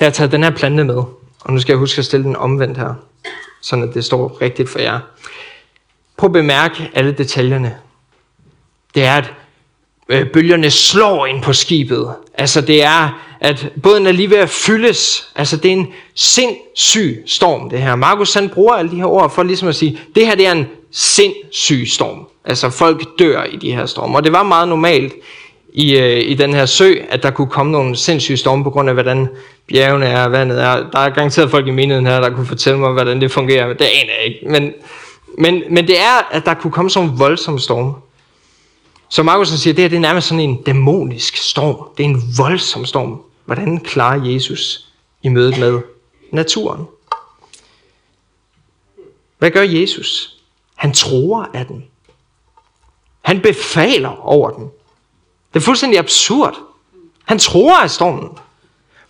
Jeg 0.00 0.06
har 0.06 0.10
taget 0.10 0.32
den 0.32 0.42
her 0.42 0.50
plante 0.50 0.84
med, 0.84 0.96
og 1.40 1.52
nu 1.52 1.58
skal 1.60 1.72
jeg 1.72 1.78
huske 1.78 1.98
at 1.98 2.04
stille 2.04 2.24
den 2.24 2.36
omvendt 2.36 2.78
her, 2.78 2.94
sådan 3.62 3.88
at 3.88 3.94
det 3.94 4.04
står 4.04 4.38
rigtigt 4.40 4.68
for 4.68 4.78
jer. 4.78 4.98
Prøv 6.16 6.28
at 6.28 6.32
bemærke 6.32 6.90
alle 6.94 7.12
detaljerne. 7.12 7.76
Det 8.94 9.04
er, 9.04 9.16
at 9.16 9.32
øh, 10.08 10.30
bølgerne 10.30 10.70
slår 10.70 11.26
ind 11.26 11.42
på 11.42 11.52
skibet. 11.52 12.14
Altså 12.34 12.60
det 12.60 12.82
er, 12.82 13.29
at 13.40 13.68
båden 13.82 14.06
er 14.06 14.12
lige 14.12 14.30
ved 14.30 14.36
at 14.36 14.50
fyldes. 14.50 15.28
Altså 15.36 15.56
det 15.56 15.68
er 15.68 15.72
en 15.72 15.88
sindssyg 16.14 17.22
storm, 17.26 17.70
det 17.70 17.82
her. 17.82 17.96
Markus 17.96 18.34
han 18.34 18.48
bruger 18.48 18.74
alle 18.74 18.90
de 18.90 18.96
her 18.96 19.06
ord 19.06 19.34
for 19.34 19.42
ligesom 19.42 19.68
at 19.68 19.74
sige, 19.74 20.00
det 20.14 20.26
her 20.26 20.34
det 20.34 20.46
er 20.46 20.52
en 20.52 20.66
sindssyg 20.90 21.86
storm. 21.88 22.26
Altså 22.44 22.70
folk 22.70 23.18
dør 23.18 23.44
i 23.44 23.56
de 23.56 23.72
her 23.72 23.86
storme. 23.86 24.16
Og 24.16 24.24
det 24.24 24.32
var 24.32 24.42
meget 24.42 24.68
normalt 24.68 25.12
i, 25.72 25.98
øh, 25.98 26.30
i 26.30 26.34
den 26.34 26.54
her 26.54 26.66
sø, 26.66 26.94
at 27.10 27.22
der 27.22 27.30
kunne 27.30 27.48
komme 27.48 27.72
nogle 27.72 27.96
sindssyge 27.96 28.36
storme 28.36 28.64
på 28.64 28.70
grund 28.70 28.88
af, 28.88 28.94
hvordan 28.94 29.28
bjergene 29.68 30.06
er, 30.06 30.28
vandet 30.28 30.62
er. 30.62 30.90
Der 30.92 30.98
er 30.98 31.10
garanteret 31.10 31.50
folk 31.50 31.66
i 31.66 31.70
menigheden 31.70 32.06
her, 32.06 32.20
der 32.20 32.30
kunne 32.30 32.46
fortælle 32.46 32.78
mig, 32.78 32.92
hvordan 32.92 33.20
det 33.20 33.30
fungerer. 33.30 33.72
Det 33.72 33.84
aner 33.84 34.12
jeg 34.18 34.24
ikke. 34.24 34.48
Men, 34.48 34.72
men, 35.38 35.62
men 35.70 35.86
det 35.86 36.00
er, 36.00 36.28
at 36.30 36.44
der 36.44 36.54
kunne 36.54 36.70
komme 36.70 36.90
sådan 36.90 37.08
en 37.08 37.18
voldsom 37.18 37.58
storm. 37.58 37.94
Så 39.08 39.22
Markus 39.22 39.48
siger, 39.48 39.74
det 39.74 39.84
her 39.84 39.88
det 39.88 39.96
er 39.96 40.00
nærmest 40.00 40.28
sådan 40.28 40.40
en 40.40 40.62
dæmonisk 40.62 41.36
storm. 41.36 41.76
Det 41.96 42.04
er 42.04 42.08
en 42.08 42.22
voldsom 42.36 42.84
storm. 42.84 43.20
Hvordan 43.50 43.80
klarer 43.80 44.24
Jesus 44.24 44.92
i 45.22 45.28
mødet 45.28 45.58
med 45.58 45.80
naturen? 46.32 46.86
Hvad 49.38 49.50
gør 49.50 49.62
Jesus? 49.62 50.40
Han 50.74 50.92
tror 50.92 51.50
af 51.54 51.66
den. 51.66 51.84
Han 53.22 53.40
befaler 53.40 54.26
over 54.26 54.50
den. 54.50 54.64
Det 55.54 55.60
er 55.60 55.64
fuldstændig 55.64 55.98
absurd. 55.98 56.54
Han 57.24 57.38
tror 57.38 57.82
af 57.82 57.90
stormen. 57.90 58.28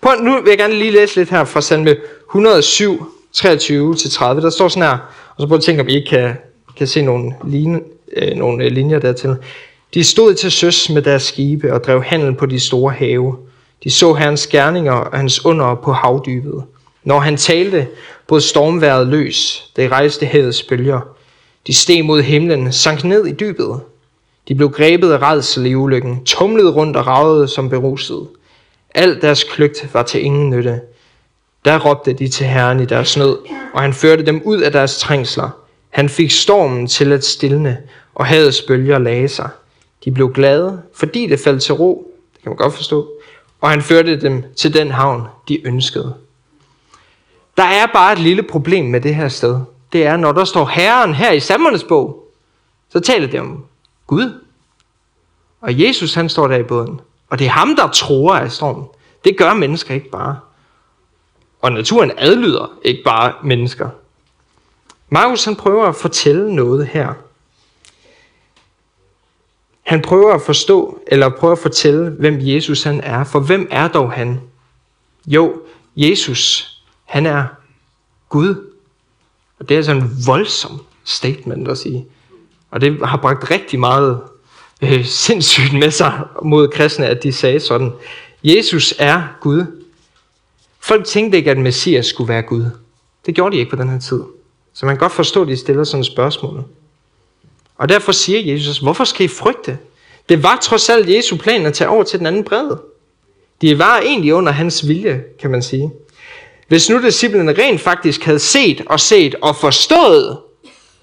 Prøv, 0.01 0.21
nu 0.21 0.43
vil 0.43 0.49
jeg 0.49 0.59
gerne 0.59 0.75
lige 0.75 0.91
læse 0.91 1.17
lidt 1.17 1.31
her 1.31 1.45
fra 1.45 1.61
salme 1.61 1.97
107, 2.29 3.13
23-30. 3.37 3.45
Der 3.45 4.51
står 4.51 4.69
sådan 4.69 4.89
her, 4.89 4.99
og 5.37 5.41
så 5.41 5.47
prøv 5.47 5.57
at 5.57 5.65
tænke, 5.65 5.83
om 5.83 5.89
I 5.89 5.95
ikke 5.95 6.09
kan, 6.09 6.37
kan 6.77 6.87
se 6.87 7.03
nogle, 7.03 7.35
line, 7.45 7.81
øh, 8.17 8.37
nogle 8.37 8.65
øh, 8.65 8.73
linjer 8.73 8.99
dertil. 8.99 9.37
De 9.95 10.05
stod 10.05 10.35
til 10.35 10.53
søs 10.53 10.91
med 10.91 11.03
deres 11.03 11.23
skibe 11.23 11.73
og 11.73 11.85
drev 11.85 12.03
handel 12.03 12.35
på 12.35 12.47
de 12.47 12.61
store 12.61 12.93
have. 12.93 13.50
De 13.85 13.91
så 13.91 14.15
herrens 14.15 14.47
gerninger 14.47 14.93
og 14.93 15.19
hans 15.19 15.45
under 15.45 15.75
på 15.75 15.93
havdybet. 15.93 16.65
Når 17.05 17.19
han 17.19 17.37
talte, 17.37 17.89
brød 18.29 18.41
stormværet 18.41 19.07
løs. 19.07 19.71
Det 19.77 19.91
rejste 19.91 20.27
havets 20.27 20.63
bølger. 20.63 21.01
De 21.67 21.75
steg 21.75 22.05
mod 22.05 22.23
himlen, 22.23 22.73
sank 22.73 23.05
ned 23.05 23.27
i 23.27 23.33
dybet. 23.33 23.81
De 24.49 24.55
blev 24.55 24.71
grebet 24.71 25.13
af 25.13 25.23
redsel 25.23 25.67
i 25.67 25.75
ulykken, 25.75 26.25
tumlede 26.25 26.71
rundt 26.71 26.97
og 26.97 27.07
ragede 27.07 27.49
som 27.49 27.71
beruset. 27.71 28.29
Alt 28.95 29.23
deres 29.23 29.45
kløgt 29.45 29.95
var 29.95 30.03
til 30.03 30.25
ingen 30.25 30.51
nytte. 30.51 30.81
Der 31.65 31.79
råbte 31.79 32.13
de 32.13 32.29
til 32.29 32.47
Herren 32.47 32.81
i 32.81 32.85
deres 32.85 33.17
nød, 33.17 33.39
og 33.75 33.81
han 33.81 33.93
førte 33.93 34.27
dem 34.27 34.43
ud 34.45 34.61
af 34.61 34.73
deres 34.73 34.99
trængsler. 34.99 35.51
Han 35.91 36.09
fik 36.09 36.31
stormen 36.31 36.87
til 36.87 37.13
at 37.13 37.25
stilne, 37.25 37.79
og 38.15 38.27
havets 38.27 38.63
bølger 38.63 38.99
lagde 38.99 39.29
sig. 39.29 39.49
De 40.05 40.11
blev 40.11 40.33
glade, 40.33 40.83
fordi 40.95 41.27
det 41.27 41.41
faldt 41.41 41.63
til 41.63 41.75
ro, 41.75 42.13
det 42.35 42.43
kan 42.43 42.51
man 42.51 42.57
godt 42.57 42.75
forstå, 42.75 43.09
og 43.61 43.71
han 43.71 43.83
førte 43.83 44.21
dem 44.21 44.45
til 44.57 44.75
den 44.75 44.91
havn, 44.91 45.27
de 45.49 45.67
ønskede. 45.67 46.15
Der 47.57 47.63
er 47.63 47.87
bare 47.87 48.13
et 48.13 48.19
lille 48.19 48.43
problem 48.43 48.85
med 48.85 49.01
det 49.01 49.15
her 49.15 49.29
sted. 49.29 49.61
Det 49.93 50.07
er, 50.07 50.17
når 50.17 50.33
der 50.33 50.45
står 50.45 50.67
Herren 50.67 51.15
her 51.15 51.33
i 51.33 51.41
Salmernes 51.41 51.85
bog, 51.85 52.33
så 52.91 53.01
taler 53.01 53.27
det 53.27 53.41
om 53.41 53.65
Gud. 54.07 54.41
Og 55.61 55.81
Jesus 55.81 56.15
han 56.15 56.29
står 56.29 56.49
der 56.49 56.57
i 56.57 56.63
båden. 56.63 57.01
Og 57.31 57.39
det 57.39 57.47
er 57.47 57.51
ham, 57.51 57.77
der 57.77 57.89
tror 57.89 58.35
af 58.35 58.53
stormen. 58.53 58.85
Det 59.25 59.37
gør 59.39 59.55
mennesker 59.55 59.95
ikke 59.95 60.11
bare. 60.11 60.39
Og 61.63 61.73
naturen 61.73 62.13
adlyder 62.17 62.73
ikke 62.83 63.03
bare 63.05 63.33
mennesker. 63.45 63.89
Markus 65.09 65.45
han 65.45 65.57
prøver 65.57 65.87
at 65.87 65.97
fortælle 65.97 66.55
noget 66.55 66.87
her. 66.87 67.15
Han 69.91 70.03
prøver 70.03 70.35
at 70.35 70.43
forstå, 70.43 71.01
eller 71.07 71.29
prøver 71.29 71.53
at 71.53 71.59
fortælle, 71.59 72.11
hvem 72.11 72.39
Jesus 72.41 72.83
han 72.83 73.01
er. 73.01 73.25
For 73.25 73.41
hvem 73.41 73.69
er 73.71 73.89
dog 73.89 74.13
han? 74.13 74.41
Jo, 75.27 75.61
Jesus, 75.97 76.75
han 77.05 77.27
er 77.27 77.45
Gud. 78.29 78.55
Og 79.59 79.69
det 79.69 79.77
er 79.77 79.83
sådan 79.83 80.03
en 80.03 80.11
voldsom 80.27 80.81
statement 81.05 81.69
at 81.69 81.79
sige. 81.79 82.07
Og 82.71 82.81
det 82.81 83.07
har 83.07 83.17
bragt 83.17 83.51
rigtig 83.51 83.81
meget 83.81 84.21
øh, 84.83 85.05
sindssygt 85.05 85.73
med 85.73 85.91
sig 85.91 86.21
mod 86.43 86.69
kristne, 86.69 87.07
at 87.07 87.23
de 87.23 87.33
sagde 87.33 87.61
sådan. 87.61 87.93
Jesus 88.45 88.95
er 88.99 89.23
Gud. 89.41 89.67
Folk 90.81 91.05
tænkte 91.05 91.39
ikke, 91.39 91.51
at 91.51 91.59
Messias 91.59 92.07
skulle 92.07 92.29
være 92.29 92.43
Gud. 92.43 92.65
Det 93.27 93.35
gjorde 93.35 93.57
de 93.57 93.61
ikke 93.61 93.71
på 93.71 93.77
den 93.77 93.89
her 93.89 94.01
tid. 94.01 94.23
Så 94.75 94.87
man 94.87 94.97
kan 94.97 95.01
godt 95.01 95.13
forstå, 95.13 95.43
at 95.43 95.49
de 95.49 95.57
stiller 95.57 95.85
sådan 95.85 96.01
et 96.01 96.07
spørgsmål. 96.07 96.65
Og 97.81 97.89
derfor 97.89 98.13
siger 98.13 98.53
Jesus, 98.53 98.79
hvorfor 98.79 99.05
skal 99.05 99.25
I 99.25 99.29
frygte? 99.29 99.79
Det 100.29 100.43
var 100.43 100.59
trods 100.63 100.89
alt 100.89 101.11
Jesu 101.11 101.37
plan 101.37 101.67
at 101.67 101.75
tage 101.75 101.89
over 101.91 102.03
til 102.03 102.19
den 102.19 102.27
anden 102.27 102.45
bred. 102.45 102.77
De 103.61 103.79
var 103.79 103.99
egentlig 103.99 104.35
under 104.35 104.53
hans 104.53 104.89
vilje, 104.89 105.25
kan 105.41 105.51
man 105.51 105.63
sige. 105.63 105.91
Hvis 106.69 106.91
nu 106.91 107.03
disciplene 107.03 107.53
rent 107.53 107.81
faktisk 107.81 108.25
havde 108.25 108.39
set 108.39 108.83
og 108.87 109.01
set 109.01 109.35
og 109.43 109.57
forstået, 109.57 110.39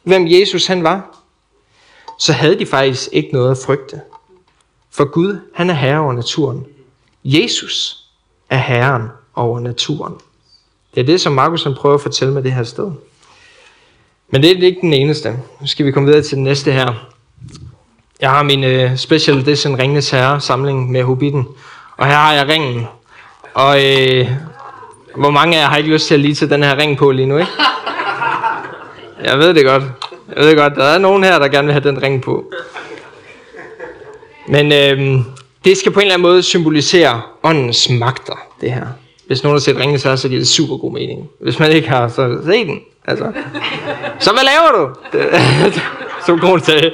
hvem 0.03 0.27
Jesus 0.27 0.65
han 0.65 0.83
var, 0.83 1.17
så 2.19 2.33
havde 2.33 2.59
de 2.59 2.65
faktisk 2.65 3.09
ikke 3.11 3.29
noget 3.33 3.51
at 3.51 3.57
frygte. 3.57 4.01
For 4.91 5.05
Gud, 5.05 5.39
han 5.53 5.69
er 5.69 5.73
herre 5.73 5.99
over 5.99 6.13
naturen. 6.13 6.65
Jesus 7.23 8.03
er 8.49 8.57
herren 8.57 9.03
over 9.35 9.59
naturen. 9.59 10.13
Det 10.95 11.01
er 11.01 11.05
det, 11.05 11.21
som 11.21 11.33
Markus 11.33 11.63
han 11.63 11.75
prøver 11.75 11.95
at 11.95 12.01
fortælle 12.01 12.33
med 12.33 12.43
det 12.43 12.51
her 12.51 12.63
sted. 12.63 12.91
Men 14.31 14.43
det 14.43 14.51
er 14.51 14.65
ikke 14.65 14.81
den 14.81 14.93
eneste. 14.93 15.29
Nu 15.61 15.67
skal 15.67 15.85
vi 15.85 15.91
komme 15.91 16.09
videre 16.09 16.23
til 16.23 16.35
den 16.35 16.43
næste 16.43 16.71
her. 16.71 17.07
Jeg 18.21 18.29
har 18.29 18.43
min 18.43 18.63
øh, 18.63 18.97
Special 18.97 19.37
Edition 19.37 19.79
Ringnes 19.79 20.09
Herre 20.09 20.41
samling 20.41 20.91
med 20.91 21.03
Hobbiten. 21.03 21.47
Og 21.97 22.05
her 22.05 22.15
har 22.15 22.33
jeg 22.33 22.47
ringen. 22.47 22.87
Og 23.53 23.77
øh, 23.85 24.27
hvor 25.15 25.29
mange 25.29 25.57
af 25.57 25.61
jer 25.61 25.67
har 25.67 25.77
ikke 25.77 25.89
lyst 25.89 26.07
til 26.07 26.13
at 26.13 26.19
lige 26.19 26.33
til 26.33 26.49
den 26.49 26.63
her 26.63 26.77
ring 26.77 26.97
på 26.97 27.11
lige 27.11 27.25
nu, 27.25 27.37
ikke? 27.37 27.51
Jeg 29.23 29.39
ved 29.39 29.53
det 29.53 29.65
godt. 29.65 29.83
Jeg 30.35 30.43
ved 30.45 30.55
godt, 30.55 30.75
der 30.75 30.83
er 30.83 30.97
nogen 30.97 31.23
her, 31.23 31.39
der 31.39 31.47
gerne 31.47 31.65
vil 31.65 31.73
have 31.73 31.91
den 31.91 32.03
ring 32.03 32.21
på. 32.21 32.45
Men 34.47 34.71
øh, 34.71 35.19
det 35.65 35.77
skal 35.77 35.91
på 35.91 35.99
en 35.99 36.03
eller 36.03 36.13
anden 36.13 36.27
måde 36.27 36.43
symbolisere 36.43 37.21
åndens 37.43 37.89
magter, 37.89 38.37
det 38.61 38.71
her. 38.71 38.87
Hvis 39.27 39.43
nogen 39.43 39.55
har 39.55 39.59
set 39.59 39.77
ringene 39.77 39.99
så 39.99 40.27
giver 40.27 40.39
det 40.39 40.47
super 40.47 40.77
god 40.77 40.93
mening. 40.93 41.29
Hvis 41.39 41.59
man 41.59 41.71
ikke 41.71 41.89
har, 41.89 42.07
så 42.07 42.39
se 42.45 42.65
den. 42.65 42.79
Altså. 43.07 43.31
Så 44.19 44.31
hvad 44.33 44.43
laver 44.43 44.71
du? 44.77 44.93
Som 46.25 46.39
kone 46.39 46.61
sagde. 46.61 46.91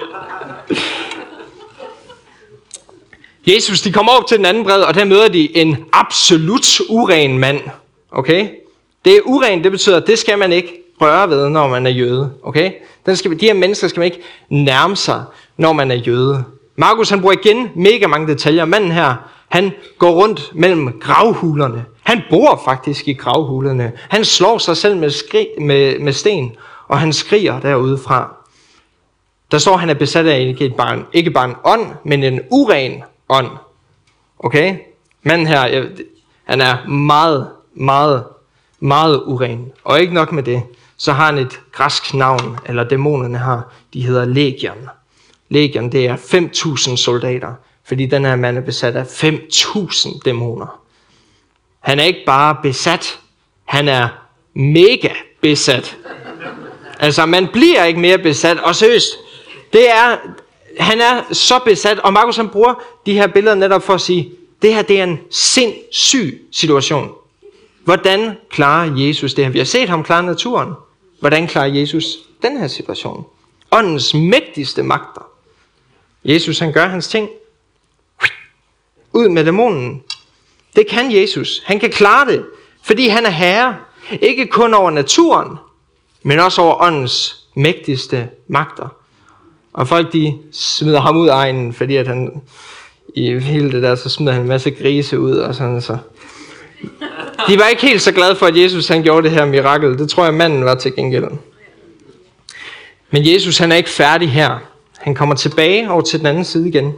Jesus, 3.47 3.81
de 3.81 3.91
kommer 3.91 4.11
op 4.11 4.27
til 4.27 4.37
den 4.37 4.45
anden 4.45 4.63
bred, 4.63 4.81
og 4.81 4.95
der 4.95 5.05
møder 5.05 5.27
de 5.27 5.57
en 5.57 5.77
absolut 5.93 6.81
uren 6.89 7.37
mand. 7.37 7.59
Okay? 8.11 8.47
Det 9.05 9.15
er 9.15 9.21
uren, 9.25 9.63
det 9.63 9.71
betyder, 9.71 9.97
at 9.97 10.07
det 10.07 10.19
skal 10.19 10.37
man 10.37 10.51
ikke 10.51 10.83
røre 11.01 11.29
ved, 11.29 11.49
når 11.49 11.67
man 11.67 11.85
er 11.85 11.91
jøde. 11.91 12.33
Okay? 12.43 12.71
Den 13.05 13.15
skal, 13.15 13.39
de 13.39 13.45
her 13.45 13.53
mennesker 13.53 13.87
skal 13.87 13.99
man 13.99 14.05
ikke 14.05 14.21
nærme 14.49 14.95
sig, 14.95 15.23
når 15.57 15.73
man 15.73 15.91
er 15.91 15.95
jøde. 15.95 16.43
Markus 16.75 17.09
han 17.09 17.21
bruger 17.21 17.35
igen 17.45 17.69
mega 17.75 18.07
mange 18.07 18.27
detaljer. 18.27 18.65
Manden 18.65 18.91
her, 18.91 19.15
han 19.49 19.71
går 19.97 20.11
rundt 20.11 20.51
mellem 20.55 20.99
gravhulerne. 20.99 21.85
Han 22.13 22.23
bor 22.29 22.61
faktisk 22.65 23.07
i 23.07 23.13
gravhulerne. 23.13 23.91
Han 24.09 24.25
slår 24.25 24.57
sig 24.57 24.77
selv 24.77 24.97
med, 24.97 25.09
skri, 25.09 25.47
med, 25.59 25.99
med 25.99 26.13
sten, 26.13 26.55
og 26.87 26.99
han 26.99 27.13
skriger 27.13 27.59
derude 27.59 27.97
fra. 27.97 28.35
Der 29.51 29.57
står, 29.57 29.73
at 29.73 29.79
han 29.79 29.89
er 29.89 29.93
besat 29.93 30.25
af 30.25 30.39
ikke, 30.39 30.65
et 30.65 30.75
barn, 30.75 31.05
ikke 31.13 31.31
bare 31.31 31.49
en 31.49 31.55
ånd, 31.63 31.87
men 32.03 32.23
en 32.23 32.41
uren 32.51 33.03
ånd. 33.29 33.47
Okay? 34.39 34.75
Manden 35.23 35.47
her, 35.47 35.87
han 36.43 36.61
er 36.61 36.87
meget, 36.87 37.49
meget, 37.73 38.23
meget 38.79 39.23
uren. 39.25 39.71
Og 39.83 40.01
ikke 40.01 40.13
nok 40.13 40.31
med 40.31 40.43
det, 40.43 40.63
så 40.97 41.13
har 41.13 41.25
han 41.25 41.37
et 41.37 41.59
græsk 41.71 42.13
navn, 42.13 42.59
eller 42.65 42.83
dæmonerne 42.83 43.37
har, 43.37 43.73
de 43.93 44.05
hedder 44.05 44.25
Legion. 44.25 44.89
Legion, 45.49 45.91
det 45.91 46.07
er 46.07 46.15
5.000 46.15 46.95
soldater, 46.95 47.53
fordi 47.83 48.05
den 48.05 48.25
her 48.25 48.35
mand 48.35 48.57
er 48.57 48.61
besat 48.61 48.95
af 48.95 49.23
5.000 49.23 50.19
dæmoner. 50.25 50.82
Han 51.83 51.99
er 51.99 52.03
ikke 52.03 52.23
bare 52.25 52.57
besat, 52.63 53.19
han 53.65 53.87
er 53.87 54.07
mega 54.53 55.09
besat. 55.41 55.97
Altså, 56.99 57.25
man 57.25 57.47
bliver 57.53 57.83
ikke 57.83 57.99
mere 57.99 58.17
besat, 58.17 58.57
og 58.59 58.75
seriøst, 58.75 59.05
det 59.73 59.89
er, 59.89 60.17
han 60.79 61.01
er 61.01 61.33
så 61.33 61.59
besat, 61.65 61.99
og 61.99 62.13
Markus 62.13 62.35
han 62.37 62.49
bruger 62.49 62.73
de 63.05 63.13
her 63.13 63.27
billeder 63.27 63.55
netop 63.55 63.83
for 63.83 63.93
at 63.93 64.01
sige, 64.01 64.31
det 64.61 64.73
her 64.73 64.81
det 64.81 64.99
er 64.99 65.03
en 65.03 65.19
sindssyg 65.31 66.41
situation. 66.51 67.11
Hvordan 67.83 68.37
klarer 68.49 68.95
Jesus 68.95 69.33
det 69.33 69.45
her? 69.45 69.51
Vi 69.51 69.57
har 69.57 69.65
set 69.65 69.89
ham 69.89 70.03
klare 70.03 70.23
naturen. 70.23 70.73
Hvordan 71.19 71.47
klarer 71.47 71.67
Jesus 71.67 72.17
den 72.41 72.57
her 72.59 72.67
situation? 72.67 73.25
Åndens 73.71 74.13
mægtigste 74.13 74.83
magter. 74.83 75.27
Jesus 76.25 76.59
han 76.59 76.73
gør 76.73 76.87
hans 76.87 77.07
ting. 77.07 77.29
Ud 79.13 79.29
med 79.29 79.45
dæmonen. 79.45 80.03
Det 80.75 80.87
kan 80.87 81.15
Jesus. 81.15 81.61
Han 81.65 81.79
kan 81.79 81.89
klare 81.89 82.31
det, 82.31 82.45
fordi 82.83 83.07
han 83.07 83.25
er 83.25 83.29
herre. 83.29 83.75
Ikke 84.21 84.47
kun 84.47 84.73
over 84.73 84.91
naturen, 84.91 85.57
men 86.23 86.39
også 86.39 86.61
over 86.61 86.81
åndens 86.81 87.45
mægtigste 87.55 88.29
magter. 88.47 88.95
Og 89.73 89.87
folk 89.87 90.13
de 90.13 90.33
smider 90.51 91.01
ham 91.01 91.17
ud 91.17 91.27
af 91.27 91.35
egnen, 91.35 91.73
fordi 91.73 91.95
at 91.95 92.07
han 92.07 92.41
i 93.15 93.39
hele 93.39 93.71
det 93.71 93.83
der, 93.83 93.95
så 93.95 94.09
smider 94.09 94.33
han 94.33 94.41
en 94.41 94.47
masse 94.47 94.71
grise 94.71 95.19
ud 95.19 95.35
og 95.35 95.55
sådan 95.55 95.81
så. 95.81 95.97
De 97.47 97.59
var 97.59 97.67
ikke 97.67 97.81
helt 97.81 98.01
så 98.01 98.11
glade 98.11 98.35
for, 98.35 98.45
at 98.45 98.57
Jesus 98.57 98.87
han 98.87 99.03
gjorde 99.03 99.29
det 99.29 99.37
her 99.37 99.45
mirakel. 99.45 99.97
Det 99.97 100.09
tror 100.09 100.23
jeg, 100.23 100.33
manden 100.33 100.65
var 100.65 100.75
til 100.75 100.95
gengæld. 100.95 101.27
Men 103.11 103.33
Jesus 103.33 103.57
han 103.57 103.71
er 103.71 103.75
ikke 103.75 103.89
færdig 103.89 104.31
her. 104.31 104.57
Han 104.97 105.15
kommer 105.15 105.35
tilbage 105.35 105.91
over 105.91 106.01
til 106.01 106.19
den 106.19 106.27
anden 106.27 106.43
side 106.45 106.67
igen. 106.67 106.93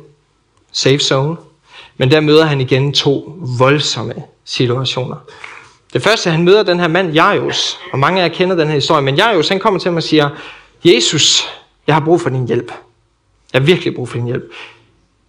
Safe 0.71 0.99
zone. 0.99 1.35
Men 1.97 2.11
der 2.11 2.19
møder 2.19 2.45
han 2.45 2.61
igen 2.61 2.93
to 2.93 3.39
voldsomme 3.59 4.13
situationer. 4.45 5.15
Det 5.93 6.03
første, 6.03 6.31
han 6.31 6.43
møder 6.43 6.63
den 6.63 6.79
her 6.79 6.87
mand, 6.87 7.13
Jairus. 7.13 7.79
Og 7.91 7.99
mange 7.99 8.21
af 8.21 8.29
jer 8.29 8.33
kender 8.33 8.55
den 8.55 8.67
her 8.67 8.75
historie. 8.75 9.01
Men 9.01 9.15
Jairus, 9.15 9.49
han 9.49 9.59
kommer 9.59 9.79
til 9.79 9.89
ham 9.89 9.95
og 9.95 10.03
siger, 10.03 10.29
Jesus, 10.85 11.41
jeg 11.87 11.95
har 11.95 12.05
brug 12.05 12.21
for 12.21 12.29
din 12.29 12.47
hjælp. 12.47 12.71
Jeg 13.53 13.61
har 13.61 13.65
virkelig 13.65 13.95
brug 13.95 14.09
for 14.09 14.17
din 14.17 14.25
hjælp. 14.25 14.43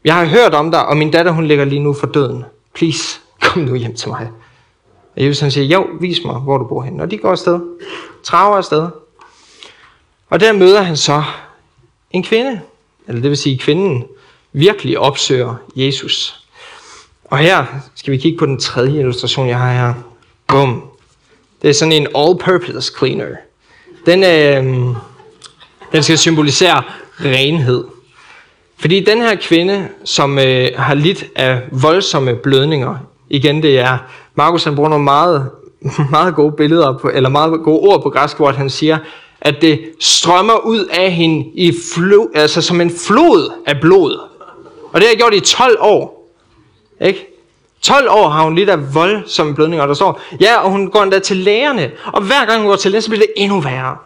Jeg 0.04 0.14
har 0.14 0.24
hørt 0.24 0.54
om 0.54 0.70
dig, 0.70 0.86
og 0.86 0.96
min 0.96 1.10
datter, 1.10 1.32
hun 1.32 1.46
ligger 1.46 1.64
lige 1.64 1.80
nu 1.80 1.92
for 1.92 2.06
døden. 2.06 2.44
Please, 2.74 3.20
kom 3.40 3.62
nu 3.62 3.74
hjem 3.74 3.96
til 3.96 4.08
mig. 4.08 4.30
Og 5.16 5.24
Jesus 5.24 5.40
han 5.40 5.50
siger, 5.50 5.64
jo, 5.66 5.86
vis 6.00 6.24
mig, 6.24 6.34
hvor 6.34 6.58
du 6.58 6.64
bor 6.64 6.82
henne. 6.82 7.02
Og 7.02 7.10
de 7.10 7.18
går 7.18 7.30
afsted. 7.30 7.60
Traver 8.22 8.56
afsted. 8.56 8.88
Og 10.30 10.40
der 10.40 10.52
møder 10.52 10.82
han 10.82 10.96
så 10.96 11.22
en 12.10 12.22
kvinde. 12.22 12.60
Eller 13.08 13.22
det 13.22 13.30
vil 13.30 13.38
sige, 13.38 13.58
kvinden 13.58 14.04
virkelig 14.52 14.98
opsøger 14.98 15.54
Jesus. 15.76 16.45
Og 17.30 17.38
her 17.38 17.64
skal 17.94 18.12
vi 18.12 18.16
kigge 18.16 18.38
på 18.38 18.46
den 18.46 18.58
tredje 18.58 18.98
illustration, 18.98 19.48
jeg 19.48 19.58
har 19.58 19.72
her. 19.72 19.94
Bum. 20.46 20.82
Det 21.62 21.70
er 21.70 21.74
sådan 21.74 21.92
en 21.92 22.06
all-purpose 22.14 22.92
cleaner. 22.98 23.26
Den, 24.06 24.24
øh, 24.24 24.94
den 25.92 26.02
skal 26.02 26.18
symbolisere 26.18 26.82
renhed. 27.20 27.84
Fordi 28.78 29.04
den 29.04 29.18
her 29.18 29.34
kvinde, 29.34 29.88
som 30.04 30.38
øh, 30.38 30.68
har 30.76 30.94
lidt 30.94 31.24
af 31.36 31.60
voldsomme 31.72 32.34
blødninger, 32.34 32.96
igen 33.30 33.62
det 33.62 33.78
er, 33.78 33.98
Markus 34.34 34.64
han 34.64 34.74
bruger 34.74 34.90
nogle 34.90 35.04
meget, 35.04 35.50
meget 36.10 36.34
gode 36.34 36.52
billeder, 36.52 36.98
på, 36.98 37.10
eller 37.14 37.28
meget 37.28 37.60
gode 37.64 37.80
ord 37.80 38.02
på 38.02 38.10
græsk, 38.10 38.36
hvor 38.36 38.52
han 38.52 38.70
siger, 38.70 38.98
at 39.40 39.54
det 39.60 39.80
strømmer 40.00 40.66
ud 40.66 40.84
af 40.84 41.12
hende 41.12 41.50
i 41.54 41.72
flo, 41.94 42.26
altså 42.34 42.62
som 42.62 42.80
en 42.80 42.90
flod 42.90 43.52
af 43.66 43.80
blod. 43.80 44.18
Og 44.92 45.00
det 45.00 45.02
har 45.02 45.08
jeg 45.08 45.18
gjort 45.18 45.34
i 45.34 45.40
12 45.40 45.76
år. 45.80 46.15
Ikke? 47.00 47.26
12 47.80 48.08
år 48.10 48.28
har 48.28 48.44
hun 48.44 48.54
lidt 48.54 48.70
af 48.70 48.94
voldsomme 48.94 49.54
blødninger, 49.54 49.82
og 49.82 49.88
der 49.88 49.94
står, 49.94 50.20
ja, 50.40 50.56
og 50.56 50.70
hun 50.70 50.90
går 50.90 51.02
endda 51.02 51.18
til 51.18 51.36
lægerne, 51.36 51.90
og 52.12 52.22
hver 52.22 52.46
gang 52.46 52.60
hun 52.60 52.68
går 52.68 52.76
til 52.76 52.90
lægen, 52.90 53.02
så 53.02 53.10
bliver 53.10 53.20
det 53.26 53.32
endnu 53.36 53.60
værre. 53.60 53.96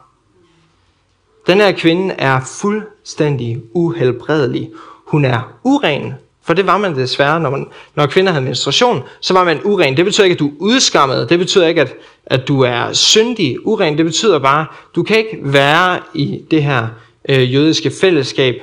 Den 1.47 1.61
her 1.61 1.73
kvinde 1.73 2.15
er 2.19 2.41
fuldstændig 2.61 3.63
uhelbredelig. 3.73 4.71
Hun 5.07 5.25
er 5.25 5.53
uren, 5.65 6.15
for 6.43 6.55
det 6.55 6.67
var 6.67 6.79
man 6.79 6.97
desværre, 6.97 7.41
når, 7.41 7.51
man, 7.51 7.67
når 7.95 8.07
kvinder 8.07 8.33
havde 8.33 8.45
menstruation, 8.45 9.03
så 9.21 9.35
var 9.35 9.45
man 9.45 9.61
uren. 9.65 9.97
Det 9.97 10.05
betyder 10.05 10.25
ikke, 10.25 10.35
at 10.35 10.39
du 10.41 10.49
er 10.49 10.53
udskammet. 10.59 11.29
Det 11.29 11.39
betyder 11.39 11.67
ikke, 11.67 11.81
at, 11.81 11.95
at 12.27 12.49
du 12.49 12.61
er 12.61 12.93
syndig. 12.93 13.67
Uren, 13.67 13.97
det 13.97 14.05
betyder 14.05 14.39
bare, 14.39 14.61
at 14.61 14.95
du 14.95 15.03
kan 15.03 15.17
ikke 15.17 15.39
være 15.43 15.99
i 16.15 16.43
det 16.51 16.63
her 16.63 16.87
øh, 17.29 17.55
jødiske 17.55 17.91
fællesskab. 18.01 18.57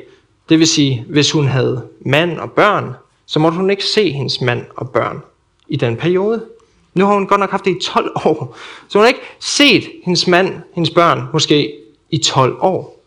Det 0.50 0.60
vil 0.60 0.68
sige, 0.68 1.06
hvis 1.10 1.32
hun 1.32 1.48
havde 1.48 1.84
mand 2.06 2.40
og 2.40 2.52
børn, 2.52 2.94
så 3.28 3.40
måtte 3.40 3.58
hun 3.58 3.70
ikke 3.70 3.86
se 3.86 4.12
hendes 4.12 4.42
mand 4.42 4.66
og 4.76 4.90
børn 4.90 5.22
i 5.68 5.76
den 5.76 5.98
periode. 5.98 6.46
Nu 6.94 7.06
har 7.06 7.14
hun 7.14 7.28
godt 7.28 7.40
nok 7.40 7.52
haft 7.52 7.66
det 7.66 7.72
i 7.76 7.80
12 7.82 8.12
år. 8.26 8.58
Så 8.88 8.98
hun 8.98 9.04
har 9.04 9.08
ikke 9.08 9.22
set 9.40 9.92
hendes 10.04 10.28
mand, 10.28 10.62
hendes 10.74 10.90
børn, 10.90 11.28
måske 11.34 11.74
i 12.10 12.18
12 12.18 12.58
år. 12.62 13.04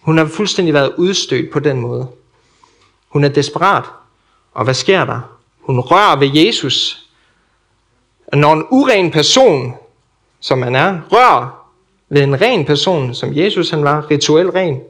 Hun 0.00 0.18
har 0.18 0.26
fuldstændig 0.26 0.74
været 0.74 0.92
udstødt 0.96 1.50
på 1.50 1.58
den 1.58 1.80
måde. 1.80 2.08
Hun 3.08 3.24
er 3.24 3.28
desperat. 3.28 3.84
Og 4.54 4.64
hvad 4.64 4.74
sker 4.74 5.04
der? 5.04 5.20
Hun 5.60 5.80
rører 5.80 6.18
ved 6.18 6.30
Jesus. 6.34 7.06
Når 8.32 8.52
en 8.52 8.64
uren 8.70 9.10
person, 9.10 9.74
som 10.40 10.58
man 10.58 10.76
er, 10.76 11.00
rører 11.12 11.68
ved 12.08 12.22
en 12.22 12.40
ren 12.40 12.64
person, 12.64 13.14
som 13.14 13.36
Jesus 13.36 13.70
han 13.70 13.84
var, 13.84 14.10
rituel 14.10 14.50
ren, 14.50 14.80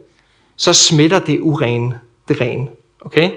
så 0.56 0.72
smitter 0.72 1.18
det 1.18 1.40
urene 1.40 2.00
det 2.28 2.40
rene. 2.40 2.68
Okay? 3.00 3.30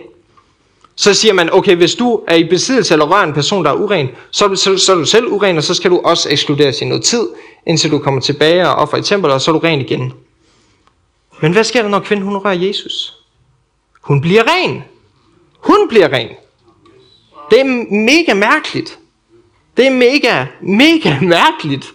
Så 1.00 1.14
siger 1.14 1.34
man, 1.34 1.54
okay, 1.54 1.76
hvis 1.76 1.96
du 1.96 2.22
er 2.28 2.36
i 2.36 2.44
besiddelse 2.44 2.94
eller 2.94 3.06
rører 3.06 3.24
en 3.24 3.34
person, 3.34 3.66
der 3.66 3.72
er 3.72 3.76
uren, 3.76 4.10
så, 4.32 4.56
så, 4.56 4.78
så 4.78 4.92
er 4.92 4.96
du 4.96 5.06
selv 5.06 5.28
uren, 5.28 5.58
og 5.58 5.64
så 5.64 5.74
skal 5.74 5.92
du 5.92 6.02
også 6.04 6.30
ekskluderes 6.30 6.82
i 6.82 6.86
noget 6.86 7.04
tid, 7.04 7.28
indtil 7.68 7.92
du 7.92 8.00
kommer 8.00 8.22
tilbage 8.22 8.68
og 8.68 8.76
offer 8.76 8.98
i 8.98 9.02
templet, 9.02 9.34
og 9.34 9.42
så 9.42 9.52
er 9.52 9.54
du 9.54 9.60
ren 9.60 9.82
igen. 9.82 10.14
Men 11.42 11.52
hvad 11.52 11.64
sker 11.64 11.82
der, 11.82 11.90
når 11.90 12.00
kvinden 12.00 12.26
hun 12.26 12.38
rører 12.38 12.54
Jesus? 12.54 13.14
Hun 14.02 14.22
bliver 14.22 14.44
ren. 14.48 14.84
Hun 15.60 15.88
bliver 15.90 16.14
ren. 16.14 16.30
Det 17.52 17.60
er 17.60 17.66
mega 18.06 18.34
mærkeligt. 18.34 19.00
Det 19.78 19.88
er 19.88 19.92
mega, 19.92 20.46
mega 20.62 21.20
mærkeligt. 21.38 21.94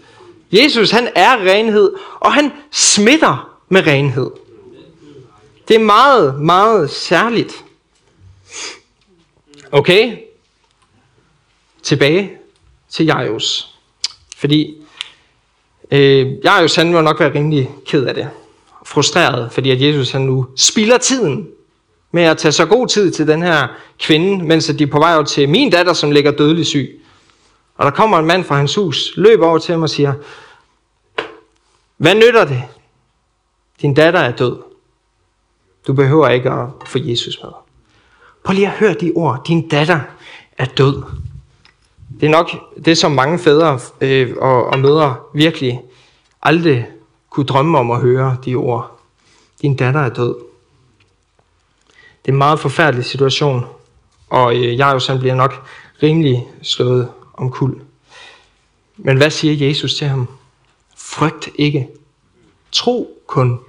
Jesus, 0.53 0.91
han 0.91 1.09
er 1.15 1.37
renhed, 1.37 1.93
og 2.21 2.33
han 2.33 2.53
smitter 2.71 3.51
med 3.69 3.87
renhed. 3.87 4.31
Det 5.69 5.75
er 5.77 5.85
meget, 5.85 6.41
meget 6.41 6.91
særligt. 6.91 7.64
Okay, 9.75 10.19
tilbage 11.83 12.33
til 12.89 13.07
Jairus. 13.07 13.75
Fordi 14.37 14.77
øh, 15.91 16.45
Jairus 16.45 16.75
han 16.75 16.93
må 16.93 17.01
nok 17.01 17.21
være 17.21 17.35
rimelig 17.35 17.71
ked 17.87 18.05
af 18.05 18.15
det. 18.15 18.31
Frustreret, 18.85 19.53
fordi 19.53 19.71
at 19.71 19.83
Jesus 19.83 20.11
han 20.11 20.21
nu 20.21 20.47
spilder 20.57 20.99
tiden 20.99 21.49
med 22.13 22.23
at 22.23 22.39
tage 22.39 22.53
så 22.53 22.67
god 22.67 22.89
tid 22.89 23.11
til 23.11 23.27
den 23.27 23.43
her 23.43 23.69
kvinde, 23.99 24.45
mens 24.45 24.67
de 24.67 24.85
er 24.85 24.87
på 24.87 24.99
vej 24.99 25.15
over 25.15 25.25
til 25.25 25.49
min 25.49 25.71
datter, 25.71 25.93
som 25.93 26.11
ligger 26.11 26.31
dødelig 26.31 26.67
syg. 26.67 27.05
Og 27.77 27.85
der 27.85 27.91
kommer 27.91 28.19
en 28.19 28.27
mand 28.27 28.45
fra 28.45 28.57
hans 28.57 28.75
hus, 28.75 29.13
løber 29.17 29.47
over 29.47 29.59
til 29.59 29.73
ham 29.73 29.83
og 29.83 29.91
siger, 29.91 30.15
hvad 31.97 32.15
nytter 32.15 32.45
det? 32.45 32.63
Din 33.83 33.95
datter 33.95 34.21
er 34.21 34.33
død. 34.37 34.57
Du 35.87 35.93
behøver 35.93 36.29
ikke 36.29 36.51
at 36.51 36.69
få 36.87 36.99
Jesus 36.99 37.39
med. 37.43 37.64
Prøv 38.45 38.55
lige 38.55 38.67
at 38.67 38.73
høre 38.73 38.95
de 38.95 39.13
ord. 39.15 39.45
Din 39.47 39.69
datter 39.69 40.01
er 40.59 40.65
død. 40.65 41.03
Det 42.21 42.27
er 42.27 42.31
nok 42.31 42.51
det, 42.85 42.99
som 42.99 43.13
mange 43.13 43.39
fædre 43.39 43.81
øh, 44.01 44.37
og, 44.41 44.67
og 44.67 44.79
mødre 44.79 45.17
virkelig 45.35 45.81
aldrig 46.43 46.87
kunne 47.31 47.47
drømme 47.47 47.79
om 47.79 47.91
at 47.91 48.01
høre 48.01 48.37
de 48.45 48.55
ord. 48.55 49.01
Din 49.63 49.77
datter 49.77 50.01
er 50.01 50.09
død. 50.09 50.35
Det 52.23 52.29
er 52.29 52.33
en 52.33 52.39
meget 52.39 52.61
forfærdelig 52.61 53.05
situation, 53.05 53.65
og 54.31 54.57
øh, 54.57 54.79
jo 54.79 55.01
han 55.09 55.19
bliver 55.19 55.35
nok 55.35 55.67
rimelig 56.03 56.47
slået 56.63 57.09
om 57.35 57.51
kul. 57.51 57.81
Men 58.97 59.17
hvad 59.17 59.31
siger 59.31 59.67
Jesus 59.67 59.95
til 59.95 60.07
ham? 60.07 60.29
Frygt 60.97 61.49
ikke. 61.55 61.89
Tro 62.73 63.23
kun. 63.27 63.61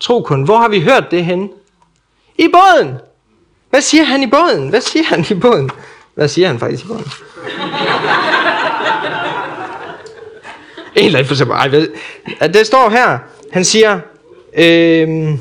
Tro 0.00 0.22
kun. 0.22 0.42
Hvor 0.42 0.58
har 0.58 0.68
vi 0.68 0.80
hørt 0.80 1.10
det 1.10 1.24
henne? 1.24 1.48
I 2.38 2.48
båden. 2.48 2.98
Hvad 3.70 3.80
siger 3.80 4.04
han 4.04 4.22
i 4.22 4.26
båden? 4.26 4.68
Hvad 4.68 4.80
siger 4.80 5.04
han 5.04 5.24
i 5.30 5.34
båden? 5.34 5.70
Hvad 6.14 6.28
siger 6.28 6.48
han 6.48 6.58
faktisk 6.58 6.84
i 6.84 6.88
båden? 6.88 7.06
en 10.96 11.06
eller 11.06 11.18
anden 11.18 11.26
for 11.26 11.34
eksempel. 11.34 11.54
Ej, 11.54 11.68
ved, 11.68 11.88
det 12.54 12.66
står 12.66 12.88
her. 12.88 13.18
Han 13.52 13.64
siger, 13.64 14.00
øh, 14.56 15.38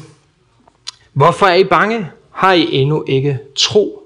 hvorfor 1.13 1.45
er 1.45 1.55
I 1.55 1.63
bange? 1.63 2.11
Har 2.31 2.53
I 2.53 2.73
endnu 2.73 3.03
ikke 3.07 3.39
tro? 3.55 4.03